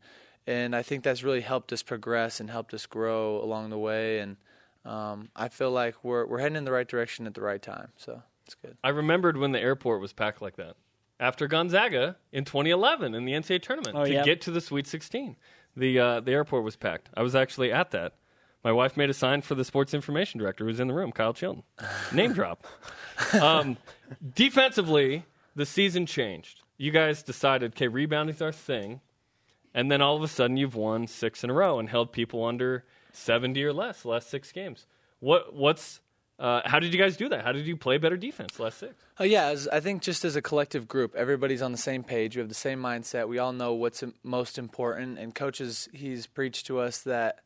[0.46, 4.20] and I think that's really helped us progress and helped us grow along the way
[4.20, 4.38] and
[4.84, 7.90] um, I feel like we're we're heading in the right direction at the right time
[7.98, 8.78] so it's good.
[8.84, 10.76] I remembered when the airport was packed like that.
[11.20, 14.24] After Gonzaga in 2011 in the NCAA tournament Oh, to yeah.
[14.24, 15.36] get to the Sweet 16,
[15.78, 17.10] the uh, the airport was packed.
[17.16, 18.14] I was actually at that.
[18.64, 21.34] My wife made a sign for the sports information director who's in the room, Kyle
[21.34, 21.64] Chilton.
[22.12, 22.66] Name drop.
[23.40, 23.78] Um,
[24.36, 26.62] defensively, the season changed.
[26.78, 29.02] You guys decided, okay, rebounding's our thing,
[29.74, 32.44] and then all of a sudden you've won six in a row and held people
[32.44, 34.86] under 70 or less the last six games.
[35.20, 36.02] What what's
[36.38, 37.46] uh, how did you guys do that?
[37.46, 38.94] How did you play better defense last six?
[39.20, 42.36] Oh yeah, I think just as a collective group, everybody's on the same page.
[42.36, 43.30] We have the same mindset.
[43.30, 45.18] We all know what's most important.
[45.18, 47.40] And coaches, he's preached to us that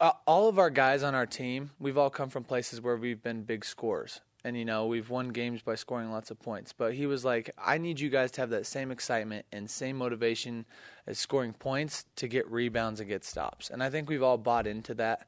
[0.00, 3.22] uh, all of our guys on our team, we've all come from places where we've
[3.22, 4.20] been big scorers.
[4.42, 6.72] And you know, we've won games by scoring lots of points.
[6.72, 9.96] But he was like, I need you guys to have that same excitement and same
[9.96, 10.64] motivation
[11.06, 13.70] as scoring points to get rebounds and get stops.
[13.70, 15.26] And I think we've all bought into that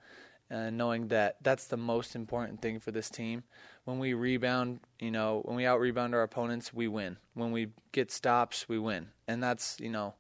[0.52, 3.42] uh, knowing that that's the most important thing for this team.
[3.84, 7.16] When we rebound, you know, when we out rebound our opponents, we win.
[7.34, 10.14] When we get stops, we win, and that's you know,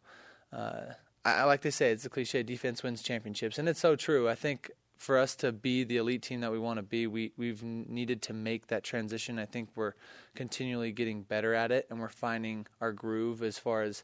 [0.52, 3.94] uh, I, I like they say it's a cliche: defense wins championships, and it's so
[3.94, 4.28] true.
[4.28, 7.32] I think for us to be the elite team that we want to be, we
[7.36, 9.38] we've needed to make that transition.
[9.38, 9.94] I think we're
[10.34, 14.02] continually getting better at it, and we're finding our groove as far as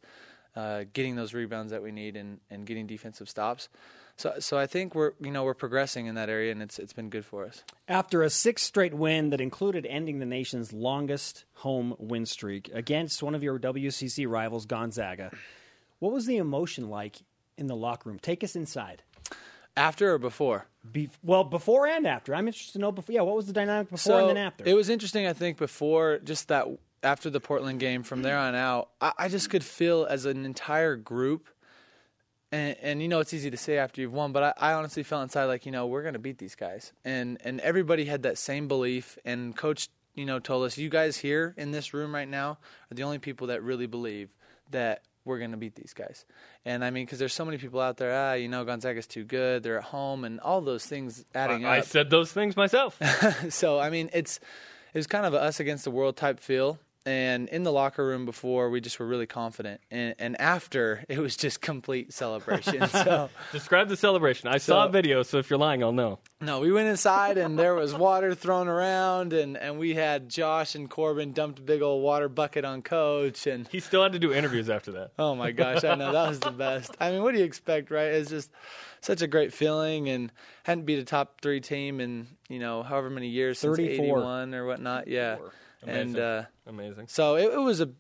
[0.57, 3.69] uh, getting those rebounds that we need and, and getting defensive stops.
[4.19, 6.93] So so I think we're you know we're progressing in that area, and it's it's
[6.93, 7.63] been good for us.
[7.87, 13.23] After a six straight win that included ending the nation's longest home win streak against
[13.23, 15.31] one of your WCC rivals, Gonzaga,
[16.01, 17.17] what was the emotion like
[17.57, 18.19] in the locker room?
[18.19, 19.03] Take us inside.
[19.77, 20.67] After or before?
[20.91, 22.35] Be- well, before and after.
[22.35, 23.15] I'm interested to know before.
[23.15, 24.65] Yeah, what was the dynamic before and then after?
[24.67, 26.67] It was interesting, I think, before just that
[27.05, 28.03] after the Portland game.
[28.03, 31.47] From there on out, I, I just could feel as an entire group,
[32.53, 35.03] and, and you know it's easy to say after you've won, but I, I honestly
[35.03, 38.39] felt inside like you know we're gonna beat these guys, and and everybody had that
[38.39, 42.29] same belief, and coach you know told us you guys here in this room right
[42.29, 42.59] now
[42.91, 44.31] are the only people that really believe
[44.71, 46.25] that we're going to beat these guys.
[46.65, 49.25] And I mean, because there's so many people out there, ah, you know, Gonzaga's too
[49.25, 49.63] good.
[49.63, 53.01] They're at home, and all those things adding I, I said those things myself.
[53.51, 54.41] so I mean, it's
[54.93, 56.81] it was kind of a us against the world type feel.
[57.09, 61.19] And in the locker room before, we just were really confident, and, and after it
[61.19, 62.87] was just complete celebration.
[62.87, 64.51] so Describe the celebration.
[64.51, 66.19] I saw a video, so if you're lying, I'll know.
[66.43, 70.75] no, we went inside and there was water thrown around, and, and we had Josh
[70.75, 74.19] and Corbin dumped a big old water bucket on Coach, and He still had to
[74.19, 75.13] do interviews after that.
[75.19, 76.95] Oh my gosh, I know that was the best.
[77.01, 78.13] I mean, what do you expect, right?
[78.13, 78.51] It's just
[79.01, 80.31] such a great feeling, and
[80.65, 84.67] hadn't beat a top three team in you know however many years since '81 or
[84.67, 85.09] whatnot.
[85.09, 85.43] Yeah, and
[85.83, 86.19] Amazing.
[86.19, 87.07] uh, Amazing.
[87.09, 87.91] so it, it was a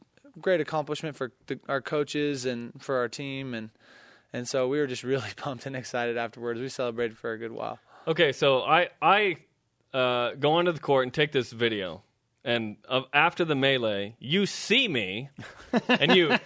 [0.40, 3.70] great accomplishment for the, our coaches and for our team, and
[4.32, 6.60] and so we were just really pumped and excited afterwards.
[6.60, 7.78] We celebrated for a good while.
[8.06, 9.36] Okay, so I I
[9.92, 12.02] uh, go onto the court and take this video,
[12.44, 15.28] and uh, after the melee, you see me,
[15.88, 16.36] and you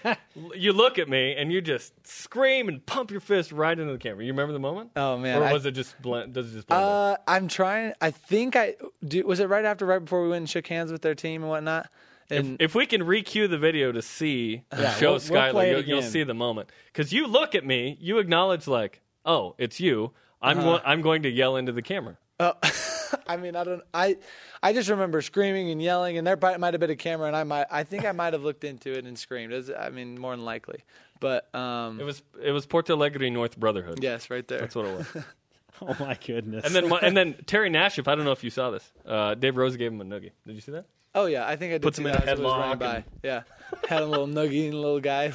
[0.55, 3.99] you look at me, and you just scream and pump your fist right into the
[3.99, 4.24] camera.
[4.24, 4.90] You remember the moment?
[4.97, 6.32] Oh man, or I- was it just blend?
[6.32, 6.82] Does it just blend?
[6.82, 7.93] Uh, I'm trying.
[8.01, 8.74] I think I
[9.07, 9.24] do.
[9.26, 11.51] Was it right after, right before we went and shook hands with their team and
[11.51, 11.88] whatnot?
[12.30, 15.70] And if we can recue the video to see Yeah, show we'll- we'll Skyler, play
[15.72, 19.55] it you'll, you'll see the moment because you look at me, you acknowledge like, oh,
[19.59, 20.12] it's you.
[20.40, 20.78] I'm Uh-huh.
[20.78, 22.16] go- I'm going to yell into the camera.
[22.40, 22.55] Oh,
[23.26, 23.82] I mean, I don't.
[23.94, 24.16] I
[24.62, 27.44] I just remember screaming and yelling, and there might have been a camera, and I
[27.44, 27.66] might.
[27.70, 29.52] I think I might have looked into it and screamed.
[29.52, 30.80] It was- I mean, more than likely.
[31.20, 34.02] But um, It was it was Porto Alegre North Brotherhood.
[34.02, 34.58] yes, right there.
[34.60, 35.24] That's what it was.
[35.80, 36.64] Oh my goodness.
[36.64, 38.06] And then my- and then Terry Nashif.
[38.06, 38.92] I don't know if you saw this.
[39.04, 40.30] Uh, Dave Rose gave him a noogie.
[40.46, 40.84] Did you see that?
[41.14, 42.78] Oh yeah, I think I did Puts him in that a as it was headlock
[42.78, 43.04] by.
[43.24, 43.42] Yeah,
[43.88, 45.32] had a little noogie and a little guy.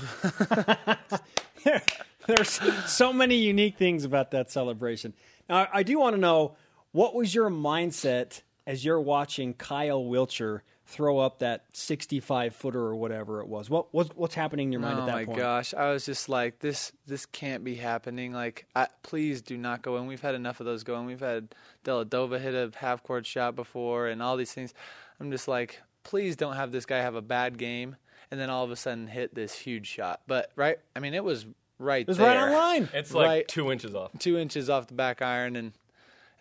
[2.27, 2.59] There's
[2.91, 5.13] so many unique things about that celebration.
[5.49, 6.55] Now, I do want to know
[6.97, 12.95] what was your mindset as you're watching Kyle Wiltjer throw up that 65 footer or
[12.95, 13.69] whatever it was.
[13.69, 16.27] What what's, what's happening in your mind oh at that my gosh, I was just
[16.29, 18.33] like, this this can't be happening.
[18.33, 20.07] Like, I, please do not go in.
[20.07, 21.05] We've had enough of those going.
[21.05, 21.53] We've had
[21.85, 24.73] Dellavedova hit a half court shot before, and all these things.
[25.19, 27.97] I'm just like, please don't have this guy have a bad game,
[28.31, 30.21] and then all of a sudden hit this huge shot.
[30.25, 31.45] But right, I mean, it was
[31.79, 32.01] right.
[32.01, 32.27] It was there.
[32.27, 32.89] right on line.
[32.93, 33.47] It's like Right.
[33.47, 34.11] two inches off.
[34.19, 35.73] two inches off the back iron, and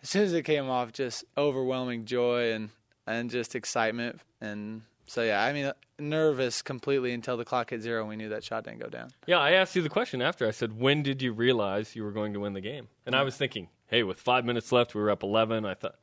[0.03, 2.69] as soon as it came off, just overwhelming joy and
[3.05, 4.19] and just excitement.
[4.41, 8.01] And so yeah, I mean, uh, nervous completely until the clock hit zero.
[8.01, 9.09] and We knew that shot didn't go down.
[9.25, 10.47] Yeah, I asked you the question after.
[10.47, 13.23] I said, "When did you realize you were going to win the game?" And I
[13.23, 15.95] was thinking, "Hey, with five minutes left, we were up 11." I thought,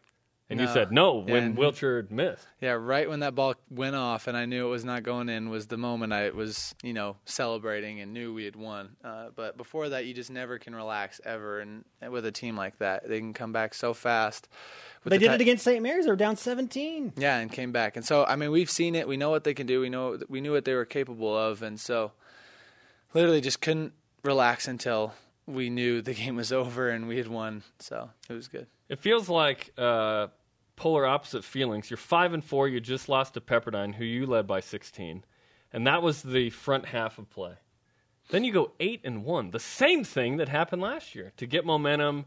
[0.51, 3.95] and you said, "No, Yeah, when and- Wiltjer missed." Yeah, right when that ball went
[3.97, 6.93] off and I knew it was not going in was the moment I was, you
[6.95, 8.97] know, celebrating and knew we had won.
[9.05, 11.61] Uh, but before that, you just never can relax ever.
[11.61, 14.49] And, and with a team like that, they can come back so fast.
[15.05, 15.83] They the did ti- it against St.
[15.83, 16.07] Mary's.
[16.07, 17.13] They were down 17.
[17.19, 17.97] Yeah, and came back.
[17.97, 19.07] And so, I mean, we've seen it.
[19.07, 19.81] We know what they can do.
[19.81, 21.61] We know we knew what they were capable of.
[21.63, 22.13] And so,
[23.13, 23.93] literally, just couldn't
[24.23, 25.13] relax until
[25.47, 27.63] we knew the game was over and we had won.
[27.79, 28.67] So it was good.
[28.89, 30.29] It feels like uh,
[30.77, 31.91] polar opposite feelings.
[31.91, 32.69] You're five and four.
[32.69, 35.25] You just lost to Pepperdine, who you led by 16,
[35.73, 37.55] and that was the front half of play.
[38.31, 41.67] Then you go eight and one, the same thing that happened last year to get
[41.67, 42.25] momentum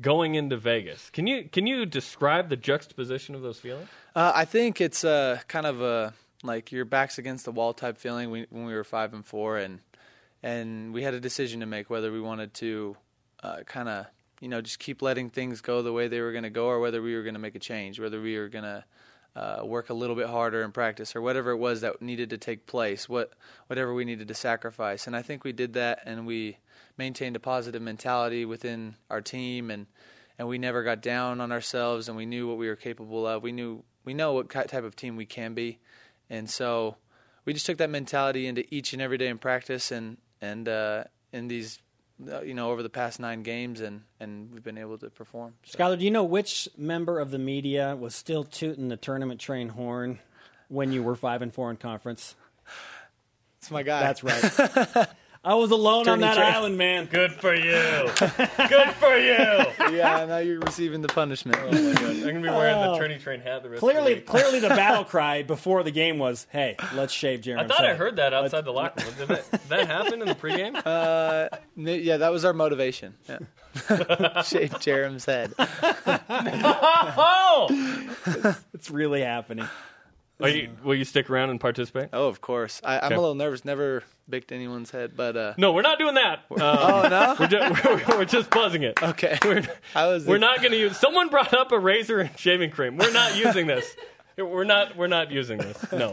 [0.00, 1.10] going into Vegas.
[1.10, 3.88] Can you can you describe the juxtaposition of those feelings?
[4.14, 7.98] Uh, I think it's uh, kind of a like your back's against the wall type
[7.98, 9.80] feeling we, when we were five and four, and
[10.42, 12.96] and we had a decision to make whether we wanted to
[13.42, 14.06] uh, kind of
[14.40, 16.80] you know just keep letting things go the way they were going to go, or
[16.80, 18.84] whether we were going to make a change, whether we were going to
[19.36, 22.38] uh, work a little bit harder in practice, or whatever it was that needed to
[22.38, 23.32] take place, what
[23.66, 26.58] whatever we needed to sacrifice, and I think we did that, and we
[26.96, 29.86] maintained a positive mentality within our team, and
[30.38, 33.42] and we never got down on ourselves, and we knew what we were capable of.
[33.42, 35.78] We knew we know what type of team we can be,
[36.30, 36.96] and so
[37.44, 41.04] we just took that mentality into each and every day in practice, and and uh,
[41.32, 41.78] in these,
[42.26, 45.54] Uh, you know, over the past nine games, and and we've been able to perform.
[45.64, 45.78] So.
[45.78, 49.68] Skyler, do you know which member of the media was still tooting the tournament train
[49.68, 50.18] horn
[50.68, 52.34] when you were 5 and 4 in conference?
[53.58, 54.00] It's my guy.
[54.00, 55.08] That's right.
[55.44, 56.46] I was alone on that train.
[56.52, 57.06] island, man.
[57.06, 57.70] Good for you.
[58.18, 59.96] Good for you.
[59.96, 61.58] yeah, now you're receiving the punishment.
[61.60, 62.04] Oh my God.
[62.04, 64.26] I'm gonna be wearing the tourney train hat the rest Clearly, of the week.
[64.26, 67.94] clearly, the battle cry before the game was, "Hey, let's shave Jeremy." I thought I
[67.94, 69.14] heard that outside the locker room.
[69.16, 70.74] Did that, did that happen in the pregame?
[70.84, 73.14] Uh, n- yeah, that was our motivation.
[73.28, 73.38] Yeah.
[74.42, 75.54] Shave Jarom's head.
[77.08, 77.68] oh!
[78.74, 79.68] It's really happening.
[80.40, 82.10] Are you, will you stick around and participate?
[82.12, 82.80] Oh, of course.
[82.84, 83.14] I, I'm Okay.
[83.16, 83.64] a little nervous.
[83.64, 86.44] Never bicked anyone's head, but uh, No, we're not doing that.
[86.50, 87.36] Um, oh no.
[87.40, 89.02] we're, just, we're, we're just buzzing it.
[89.02, 89.36] Okay.
[89.44, 89.62] We're,
[89.94, 90.26] I was.
[90.26, 90.96] we're not going to use.
[90.96, 92.96] Someone brought up a razor and shaving cream.
[92.96, 93.96] We're not using this.
[94.36, 94.96] We're not.
[94.96, 95.92] We're not using this.
[95.92, 96.12] No.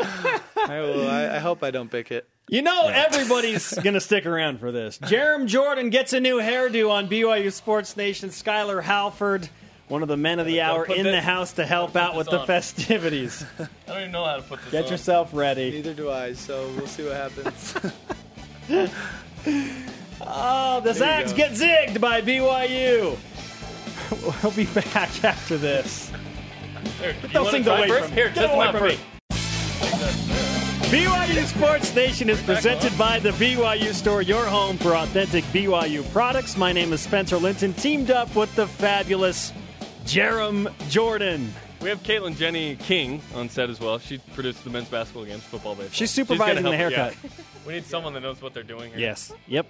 [0.00, 2.28] I, will, I, I hope I don't pick it.
[2.48, 4.98] You know everybody's going to stick around for this.
[4.98, 8.28] Jarom Jordan gets a new hairdo on BYU Sports Nation.
[8.30, 9.48] Skyler Halford,
[9.88, 12.26] one of the men of the hour, in this- the house to help out with
[12.26, 12.46] this the on.
[12.46, 13.44] festivities.
[13.58, 14.72] I don't even know how to put this.
[14.72, 14.90] Get on.
[14.90, 15.70] yourself ready.
[15.70, 17.74] Neither do I, so we'll see what happens.
[20.20, 23.16] Oh, the There Zags get zigged by BYU.
[24.42, 26.12] We'll be back after this.
[27.00, 28.04] Here, Get you those wanna things try away first?
[28.04, 28.98] from Here, Get test away them
[29.30, 30.92] from first.
[30.92, 36.56] BYU Sports Nation is presented by the BYU Store, your home for authentic BYU products.
[36.56, 39.52] My name is Spencer Linton, teamed up with the fabulous
[40.06, 41.52] Jarom Jordan.
[41.82, 43.98] We have Caitlin Jenny King on set as well.
[43.98, 45.92] She produced the men's basketball games, football, baseball.
[45.92, 47.16] She's supervising the help- haircut.
[47.22, 47.30] yeah.
[47.66, 49.00] We need someone that knows what they're doing here.
[49.00, 49.32] Yes.
[49.48, 49.66] Yep.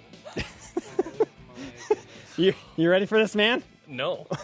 [2.37, 3.63] you, you ready for this, man?
[3.87, 4.27] No.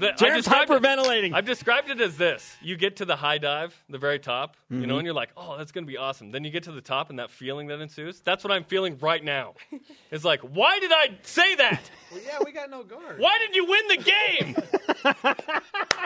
[0.00, 1.34] The, I Jared's described it- hyperventilating.
[1.34, 4.78] I've described it as this: you get to the high dive, the very top, you
[4.78, 4.88] Mm-hmm.
[4.88, 6.80] know, and you're like, "Oh, that's going to be awesome." Then you get to the
[6.80, 8.20] top, and that feeling that ensues.
[8.20, 9.54] That's what I'm feeling right now.
[10.12, 11.88] It's like, why did I say that?
[12.10, 13.20] well, yeah, we got no guard.
[13.20, 15.34] Why did you win the game?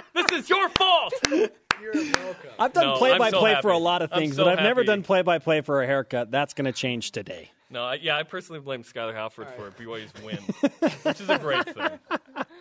[0.15, 1.15] this is your fault.
[1.31, 2.51] You're welcome.
[2.59, 4.59] I've done No, play I'm by so play for a lot of things, so but
[4.59, 6.31] I've never done play by play for a haircut.
[6.31, 7.51] That's going to change today.
[7.75, 10.37] No, I, yeah, I personally blame Skyler Halford for BYU's win,
[11.03, 11.99] which is a great thing.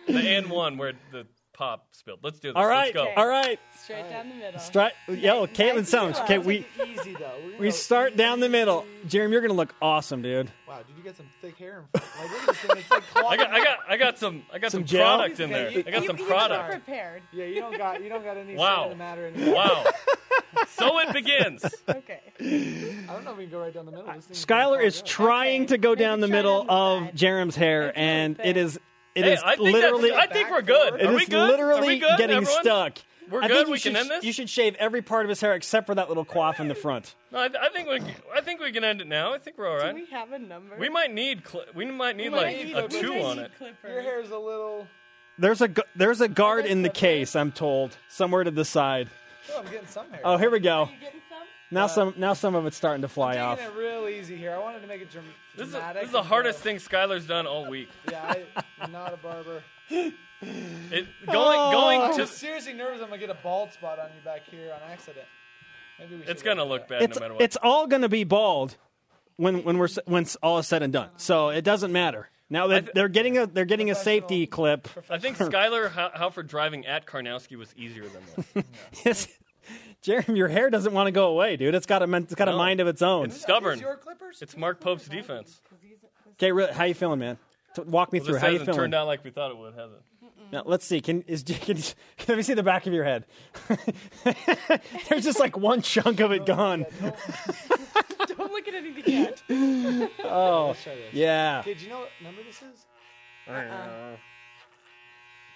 [0.08, 1.24] The and one where the
[1.54, 2.18] pop spilled.
[2.22, 2.56] Let's do this.
[2.56, 2.94] All right.
[2.94, 3.20] Let's go.
[3.20, 3.58] All right.
[3.82, 4.60] Straight down the middle.
[4.60, 6.18] Stri- Yo, Caitlin Sounds.
[6.20, 7.30] Okay, we Easy though.
[7.42, 8.84] We're we gonna- start down the middle.
[9.08, 10.50] Jeremy, you're going to look awesome, dude.
[10.68, 11.84] Wow, did you get some thick hair?
[11.94, 12.14] In front?
[12.20, 12.98] Like, look at this thing.
[13.06, 15.16] It's like I got, I got, I got some, I got Some some, gel?
[15.18, 15.68] product in there.
[15.68, 16.64] I got You- some you product.
[16.64, 17.22] were prepared.
[17.32, 18.76] Yeah, you don't got you don't got any Wow.
[18.76, 19.54] say in the matter anymore.
[19.54, 19.84] Wow.
[20.68, 21.64] so it begins.
[21.88, 22.20] Okay.
[22.40, 24.06] I don't know if we can go right down the middle.
[24.12, 26.60] This thing's Skyler gonna is clog trying Okay, to go maybe down the try middle
[26.62, 27.16] on the of side.
[27.16, 28.80] Jarom's hair, It's and really it is
[29.14, 31.00] it Hey, is I think literally I think we're good.
[31.00, 31.38] it Are we is good?
[31.38, 32.62] Are literally we good, getting everyone?
[32.62, 32.98] stuck.
[33.30, 33.56] We're I good?
[33.56, 34.24] think you We can should- end this?
[34.24, 36.74] You should shave every part of his hair except for that little coif in the
[36.74, 37.14] front.
[37.32, 38.00] No, I, I think we,
[38.34, 39.32] I think we can end it now.
[39.32, 39.94] I think we're all Do right.
[39.94, 40.76] we have a number?
[40.76, 43.50] We might need, cli- we might need might like need a a- two on it.
[43.56, 43.90] clippers.
[43.90, 44.86] Your hair's a little.
[45.38, 47.34] There's a gu- there's a guard in the case.
[47.34, 49.08] I'm told somewhere to the side.
[49.52, 50.20] Oh, I'm getting some hair.
[50.22, 50.90] Oh, here we go.
[50.92, 51.20] You getting
[51.70, 51.74] some?
[51.76, 53.58] Now some now some of it's starting to fly I'm off.
[53.58, 54.52] taking it real easy here.
[54.54, 55.24] I wanted to make it dram-
[55.56, 56.02] This is, dramatic.
[56.02, 57.88] this is the hardest uh, thing Skyler's done all week.
[58.10, 58.22] Yeah,
[58.56, 59.62] I, I'm not a barber.
[60.90, 63.00] It, going, going I'm to, seriously nervous.
[63.00, 65.24] I'm gonna get a bald spot on you back here on accident.
[65.98, 67.42] Maybe we it's gonna look bad It's no matter what.
[67.42, 68.76] it's all going to be bald
[69.36, 71.08] when when we're s- when all is said and done.
[71.16, 72.28] So it doesn't matter.
[72.50, 74.86] Now that they're getting a they're getting a safety clip.
[75.08, 78.22] I think Skyler Hal- Halford driving at Karnowski was easier than
[78.54, 78.64] this.
[79.06, 79.28] It's-
[80.04, 81.74] Jeremy, your hair doesn't want to go away, dude.
[81.74, 82.58] It's got a it's got a No.
[82.58, 83.24] mind of its own.
[83.26, 83.74] It's stubborn.
[83.78, 84.42] These your clippers?
[84.42, 85.60] It's Mark Pope's defense.
[86.34, 87.38] Okay, re- how you feeling, man?
[87.74, 88.34] T- walk me Well, through.
[88.34, 88.80] this How you hasn't feeling?
[88.80, 90.02] turned out like we thought it would, has it?
[90.52, 91.00] Now, let's see.
[91.00, 91.82] Can is can, you-
[92.28, 93.24] let me see the back of your head?
[95.08, 96.84] There's just like one chunk of it gone.
[97.00, 99.42] Don't look at anything yet.
[100.22, 100.98] Oh, Show you.
[101.14, 101.60] yeah.
[101.60, 102.86] Okay, do you know what number this is?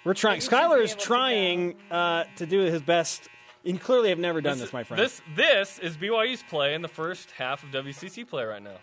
[0.04, 0.36] We're trying.
[0.36, 3.28] You should be Skyler is trying uh, to do his best.
[3.64, 5.02] You clearly have never done this, my friend.
[5.02, 8.76] This this is BYU's play in the first half of WCC play right now.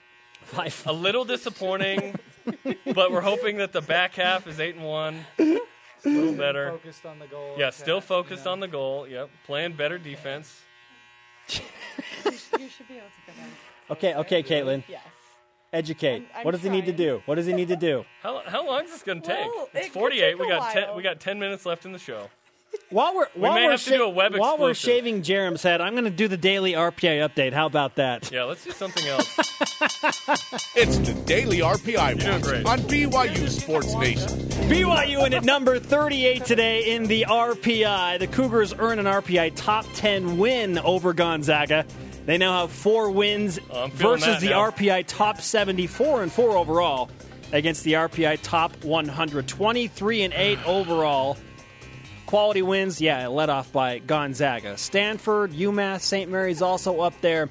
[0.43, 0.84] Five.
[0.86, 2.15] A little disappointing,
[2.93, 5.26] but we're hoping that the back half is eight and one.
[5.39, 5.59] A
[6.03, 6.69] little better.
[6.71, 7.55] Focused on the goal.
[7.57, 8.51] Yeah, still Okay, focused you know.
[8.51, 9.07] on the goal.
[9.07, 10.61] Yep, playing better defense.
[11.49, 11.61] You,
[12.32, 13.51] sh- you should be able to get in.
[13.91, 14.84] Okay, okay, Caitlin.
[14.88, 15.01] Yes.
[15.73, 16.13] Educate.
[16.13, 17.21] I'm- I'm what does he need to do?
[17.26, 18.05] What does he need to do?
[18.21, 19.45] How, how long is this going to take?
[19.47, 20.38] Well, it's it 48.
[20.39, 20.95] We got ten.
[20.95, 22.30] We got 10 minutes left in the show.
[22.89, 24.95] While we're while may we're have to do a web while we're exclusive.
[25.05, 27.51] shaving Jarom's head, I'm going to do the daily RPI update.
[27.51, 28.32] How about that?
[28.32, 29.28] Yeah, let's do something else.
[30.78, 34.28] It's the Daily RPI doing Watch on BYU Sports Nation.
[34.70, 38.20] BYU in at number 38 today in the RPI.
[38.20, 41.86] The Cougars earn an RPI top 10 win over Gonzaga.
[42.26, 44.70] They now have four wins Oh, I'm feeling versus that the now.
[44.72, 47.09] RPI top 74 and 4 overall
[47.53, 49.47] against the RPI top 100.
[49.47, 51.38] 23 and 8 overall.
[52.26, 54.78] Quality wins, yeah, led off by Gonzaga.
[54.78, 56.30] Stanford, UMass, St.
[56.32, 57.49] Mary's also up there.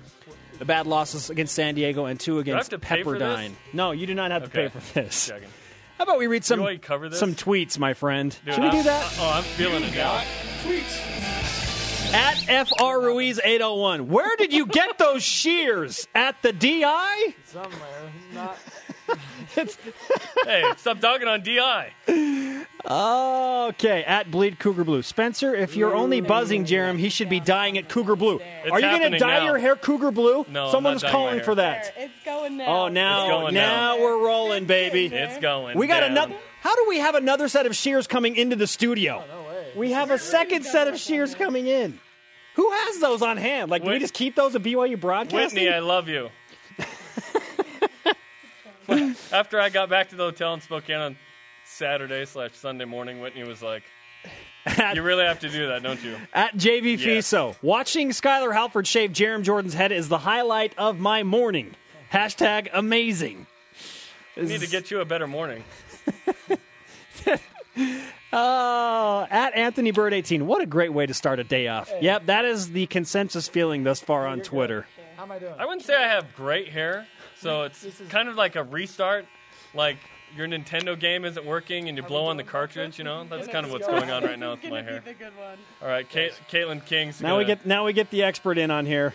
[0.59, 3.23] The bad losses against San Diego and two I against have to pay for this?
[3.39, 3.53] Pepperdine.
[3.73, 5.27] No, you do not have to pay for this.
[5.29, 5.49] Checking.
[5.99, 7.19] How about we read some You cover this?
[7.21, 8.37] some tweets, my friend?
[8.45, 9.05] Dude, Should we I'm- do that?
[9.05, 10.23] Uh, oh, I'm feeling it now.
[10.65, 12.13] Tweets.
[12.13, 14.09] At FR Ruiz 801.
[14.09, 16.07] Where did you get those shears?
[16.15, 17.35] At the DI?
[17.47, 18.13] Somewhere.
[18.33, 18.59] Not.
[20.47, 21.93] Hey, stop dogging on DI.
[22.87, 25.03] Okay, at Bleed Cougar Blue.
[25.03, 28.41] Spencer, if you're only buzzing Jarom, he should be dying at Cougar Blue.
[28.41, 29.45] It's Are you going to happening dye now.
[29.47, 30.45] your hair Cougar Blue?
[30.51, 31.45] No, I'm Someone's not dyeing my calling hair.
[31.45, 31.95] for that.
[31.99, 32.65] Oh, it's going now.
[32.67, 34.03] Oh, It's now going now now.
[34.03, 35.07] we're rolling, baby.
[35.07, 35.79] It's going.
[35.79, 36.11] We got down.
[36.13, 36.35] another.
[36.61, 39.25] How do we have another set of shears coming into the studio?
[39.27, 39.67] Oh, no way.
[39.77, 41.99] We have a second set of shears coming in.
[42.57, 43.71] Who has those on hand?
[43.71, 45.59] Like, do we Whit- just keep those at BYU Broadcasting?
[45.65, 46.29] Whitney, I love you.
[49.33, 51.17] After I got back to the hotel in Spokane on
[51.75, 53.83] Saturday slash Sunday morning, Whitney was like,
[54.95, 57.01] "You really have to do that, don't you?" At JV Yes.
[57.33, 61.75] Fiso, watching Skyler Halford shave Jarom Jordan's head is the highlight of my morning.
[62.13, 63.47] Hashtag amazing.
[64.37, 65.65] We need to get you a better morning.
[68.33, 70.47] Oh, at Anthony Bird 18.
[70.47, 71.93] What a great way to start a day off.
[72.01, 74.87] Yep, that is the consensus feeling thus far on Twitter.
[75.17, 75.55] How am I doing?
[75.59, 77.07] I wouldn't say I have great hair,
[77.41, 79.27] so it's kind of like a restart.
[79.73, 79.99] Like
[80.37, 82.99] your Nintendo game isn't working and you blow on the cartridge.
[82.99, 85.03] You know, that's kind of what's going on right now with my hair.
[85.05, 85.59] The good one.
[85.83, 88.71] All right, Kate, Caitlin King's Now we gonna- get now we get the expert in
[88.71, 89.15] on here.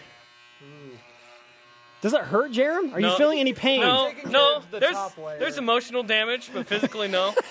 [2.01, 2.93] Does it hurt, Jarom?
[2.93, 3.81] Are you feeling any pain?
[3.81, 4.61] No, no.
[4.71, 4.95] the There's
[5.37, 7.33] there's emotional damage, but physically no.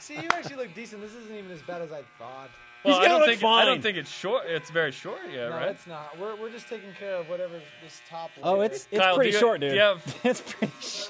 [0.00, 1.00] See, you actually look decent.
[1.02, 2.50] This isn't even as bad as I thought.
[2.84, 4.42] Well, gonna I don't look think I don't think it's short.
[4.48, 5.20] It's very short.
[5.32, 5.68] Yeah, No, right.
[5.68, 6.18] it's not.
[6.18, 8.30] We're, we're just taking care of whatever this top.
[8.42, 9.74] Oh, it's it's Kyle, pretty you- short, dude.
[9.74, 11.04] you have- it's pretty sh-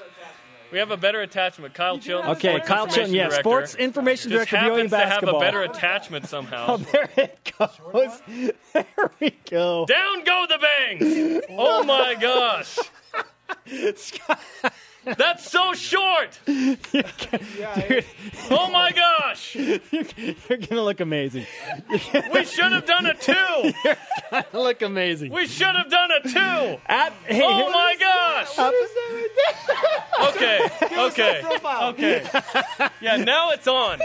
[0.72, 1.74] We have a better attachment.
[1.74, 2.30] Kyle Chilton.
[2.30, 5.38] Okay, Kyle Chilton, information yeah, director, sports information just director, happens BYU to have a
[5.38, 6.66] better attachment somehow.
[6.72, 8.22] Oh, there it goes.
[8.72, 9.84] There we go.
[9.84, 11.44] Down go the bangs!
[11.50, 12.78] Oh my gosh!
[15.04, 16.38] That's so short!
[18.50, 19.54] Oh my gosh!
[19.56, 21.46] You're gonna look amazing.
[22.32, 23.72] We should have done a two!
[24.58, 25.32] look amazing.
[25.32, 26.80] We should have done a two!
[26.86, 28.58] At hey, Oh my gosh!
[30.28, 31.42] Okay, okay,
[31.82, 32.90] okay.
[33.00, 34.00] Yeah, now it's on.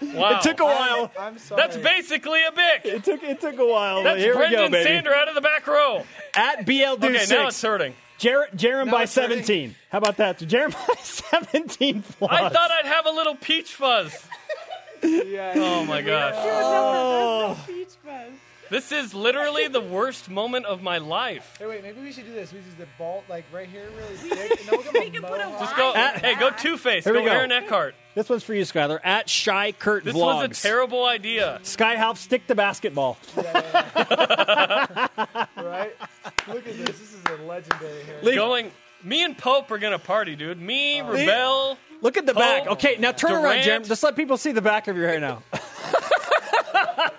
[0.00, 0.36] Wow.
[0.36, 1.12] It took a while.
[1.18, 1.60] I'm sorry.
[1.60, 2.84] That's basically a bic.
[2.84, 4.02] It took it took a while.
[4.02, 4.84] That's here we Brendan go, baby.
[4.84, 6.04] Sander out of the back row.
[6.34, 7.94] At BL do Okay, now it's hurting.
[8.20, 9.38] Jer- Jarom Now by it's hurting.
[9.38, 9.74] 17.
[9.90, 10.38] How about that?
[10.38, 12.30] Jarom by 17 plus.
[12.30, 14.14] I thought I'd have a little peach fuzz.
[15.02, 15.54] Yeah.
[15.56, 16.34] Oh my gosh.
[16.36, 17.58] Oh.
[17.66, 18.32] Peach fuzz.
[18.68, 21.56] This is literally the worst moment of my life.
[21.58, 21.82] Hey, wait.
[21.82, 22.52] Maybe we should do this.
[22.52, 25.28] We just the ball like right here, really thick, and then we'll give him a.
[25.58, 25.92] Just go.
[25.94, 27.02] At- hey, go Two Face.
[27.04, 27.32] Here Go we go.
[27.32, 27.96] Aaron Eckhart.
[28.14, 29.00] This one's for you, Skyler.
[29.02, 30.48] At Shy Kurt This Vlogs.
[30.50, 31.58] was a terrible idea.
[31.62, 33.16] Sky Half, stick the basketball.
[35.56, 35.92] right?
[36.54, 36.98] Look at this.
[36.98, 38.18] This is a legendary hair.
[38.22, 38.70] Leave- Going.
[39.02, 40.60] Me and Pope are gonna party, dude.
[40.60, 41.78] Me, Rebel.
[42.02, 42.66] Look at the back.
[42.66, 43.84] Okay, now turn around, Durant.
[43.84, 43.88] Jarom.
[43.88, 45.42] Just let people see the back of your hair now.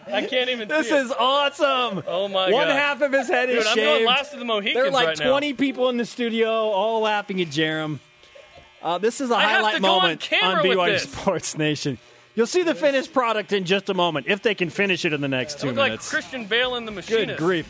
[0.07, 0.67] I can't even.
[0.67, 1.05] This see it.
[1.05, 2.03] is awesome.
[2.07, 2.53] Oh my god.
[2.53, 2.75] One god.
[2.75, 3.55] half of his head is.
[3.55, 3.85] Dude, is I'm shaved.
[3.87, 5.29] going last of the Mohicans there are like right now.
[5.31, 7.99] 20 people in the studio, all laughing at Jarom.
[8.81, 10.99] Uh, this is a I highlight to go on moment on with BYU.
[10.99, 11.97] Sports Nation.
[12.35, 15.21] You'll see the finished product in just a moment, if they can finish it in
[15.21, 16.09] the next two Look like minutes.
[16.09, 17.27] Christian Bale in the Machinist.
[17.27, 17.67] Good grief.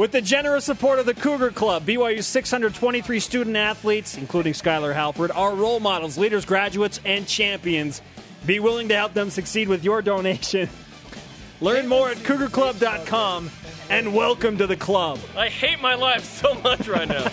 [0.00, 5.30] With the generous support of the Cougar Club, BYU's 623 student athletes, including Skyler Halford,
[5.30, 8.00] are role models, leaders, graduates, and champions.
[8.46, 10.70] Be willing to help them succeed with your donation.
[11.60, 13.50] Learn more at cougarclub.com
[13.90, 15.18] and welcome to the club.
[15.36, 17.26] I hate my life so much right now.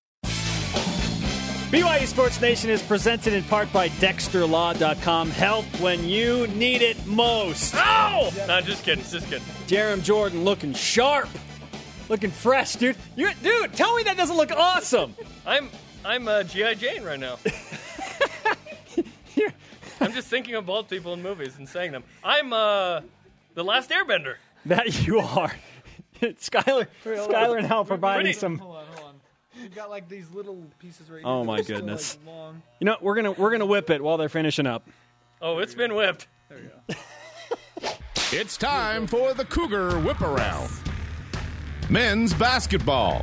[1.74, 5.30] BYU Sports Nation is presented in part by DexterLaw.com.
[5.30, 7.74] Help when you need it most.
[7.74, 8.30] Ow!
[8.46, 9.02] No, just kidding.
[9.02, 9.42] Just kidding.
[9.66, 11.28] Jarom Jordan looking sharp,
[12.08, 12.96] looking fresh, dude.
[13.16, 15.16] You, dude, tell me that doesn't look awesome.
[15.44, 15.68] I'm
[16.04, 17.38] I'm uh, GI Jane right now.
[20.00, 22.04] I'm just thinking of bald people in movies and saying them.
[22.22, 23.00] I'm uh,
[23.54, 24.36] the Last Airbender.
[24.66, 25.52] That you are.
[26.22, 28.58] Skyler, Skyler and Hal providing Pretty- some.
[28.58, 29.14] Hold on, hold on.
[29.62, 31.36] You've got like these little pieces right oh here.
[31.36, 32.18] Oh that my are still, goodness.
[32.26, 32.62] like, long.
[32.80, 34.88] You know, we're gonna we're gonna whip it while they're finishing up.
[35.40, 36.26] Oh, it's been whipped.
[36.48, 36.94] There you go.
[38.32, 40.68] It's time for the Cougar Whip Around.
[41.88, 43.22] Men's basketball.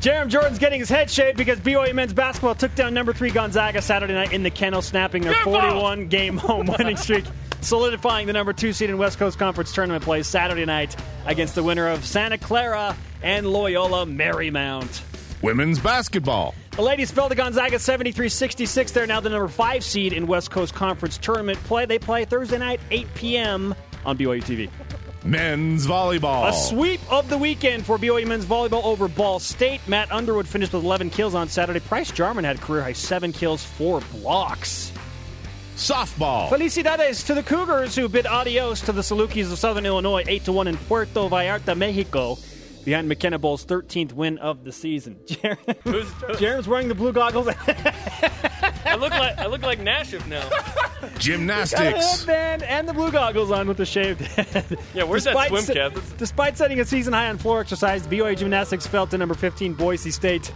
[0.00, 3.80] Jarom Jordan's getting his head shaved because BYU men's basketball took down number three Gonzaga
[3.80, 7.24] Saturday night in the kennel, snapping their 41 game home winning streak,
[7.62, 10.94] solidifying the number two seed in West Coast Conference tournament play Saturday night
[11.24, 15.00] against the winner of Santa Clara and Loyola Marymount.
[15.42, 16.54] Women's basketball.
[16.70, 18.92] The ladies fell to Gonzaga 73 66.
[18.92, 21.84] They're now the number five seed in West Coast Conference tournament play.
[21.84, 23.74] They play Thursday night, 8 p.m.
[24.06, 24.70] on BYU TV.
[25.24, 26.48] Men's volleyball.
[26.48, 29.80] A sweep of the weekend for BYU men's volleyball over Ball State.
[29.86, 31.80] Matt Underwood finished with 11 kills on Saturday.
[31.80, 34.92] Price Jarman had career high seven kills, four blocks.
[35.76, 36.48] Softball.
[36.50, 40.52] Felicidades to the Cougars who bid adios to the Salukis of Southern Illinois, 8 to
[40.52, 42.36] 1 in Puerto Vallarta, Mexico,
[42.84, 45.18] behind McKenna Bull's 13th win of the season.
[45.26, 46.06] Jer- Who's,
[46.38, 47.48] Jarom's wearing the blue goggles.
[48.84, 50.46] I look like I look like Nashif now.
[50.48, 52.18] Got a Gymnastics.
[52.20, 54.78] headband and the blue goggles on with the shaved head.
[54.94, 55.94] Yeah, where's that swim cap?
[55.94, 59.74] That's- Despite setting a season high on floor exercise, BYU Gymnastics fell to number 15
[59.74, 60.52] Boise State.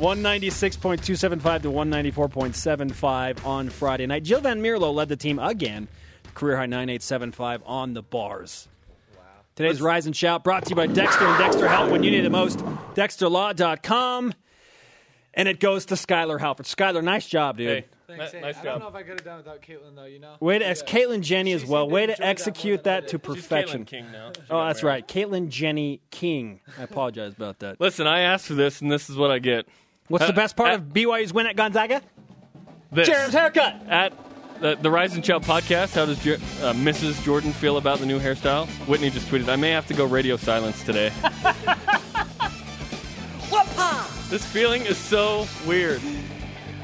[0.00, 4.22] 196.275 to 194.75 on Friday night.
[4.22, 5.88] Jill Van Mierlo led the team again
[6.34, 8.66] career high 9875 on the bars.
[9.56, 12.24] Today's Rise and Shout brought to you by Dexter and Dexter Help when you need
[12.24, 12.58] it most.
[12.94, 14.32] DexterLaw.com.
[15.34, 16.66] And it goes to Skyler Halford.
[16.66, 17.68] Skyler, nice job, dude.
[17.68, 18.64] Hey, Thanks, ni- hey, nice I job.
[18.64, 20.04] don't know if I could have done it without Caitlin, though.
[20.04, 20.34] You know.
[20.40, 21.88] Way to ex- Caitlin Jenny as well.
[21.88, 23.26] Way to enjoy that execute that to did.
[23.26, 23.84] She's perfection.
[23.84, 24.32] Caitlin King now.
[24.34, 24.92] She Oh, that's married.
[24.92, 25.08] right.
[25.08, 26.60] Caitlin Jenny King.
[26.78, 27.80] I apologize about that.
[27.80, 29.68] Listen, I asked for this, and this is what I get.
[30.08, 32.02] What's the Uh, best part uh, of BYU's win at Gonzaga?
[32.90, 33.06] This.
[33.06, 33.82] Jared's haircut.
[33.88, 34.12] At
[34.60, 37.22] the, the Rise and Shout podcast, how does Jer- uh, Mrs.
[37.24, 38.66] Jordan feel about the new hairstyle?
[38.86, 41.12] Whitney just tweeted, I may have to go radio silence today.
[44.28, 46.00] this feeling is so weird.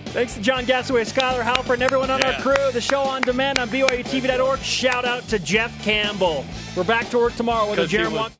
[0.06, 2.54] Thanks to John Gasaway, Skyler Halford, and everyone on our crew.
[2.72, 4.60] The show on demand on BYUTV.org.
[4.60, 6.44] Shout out to Jeff Campbell.
[6.74, 8.32] We're back to work tomorrow with a 'Cause he Jared was- Watt.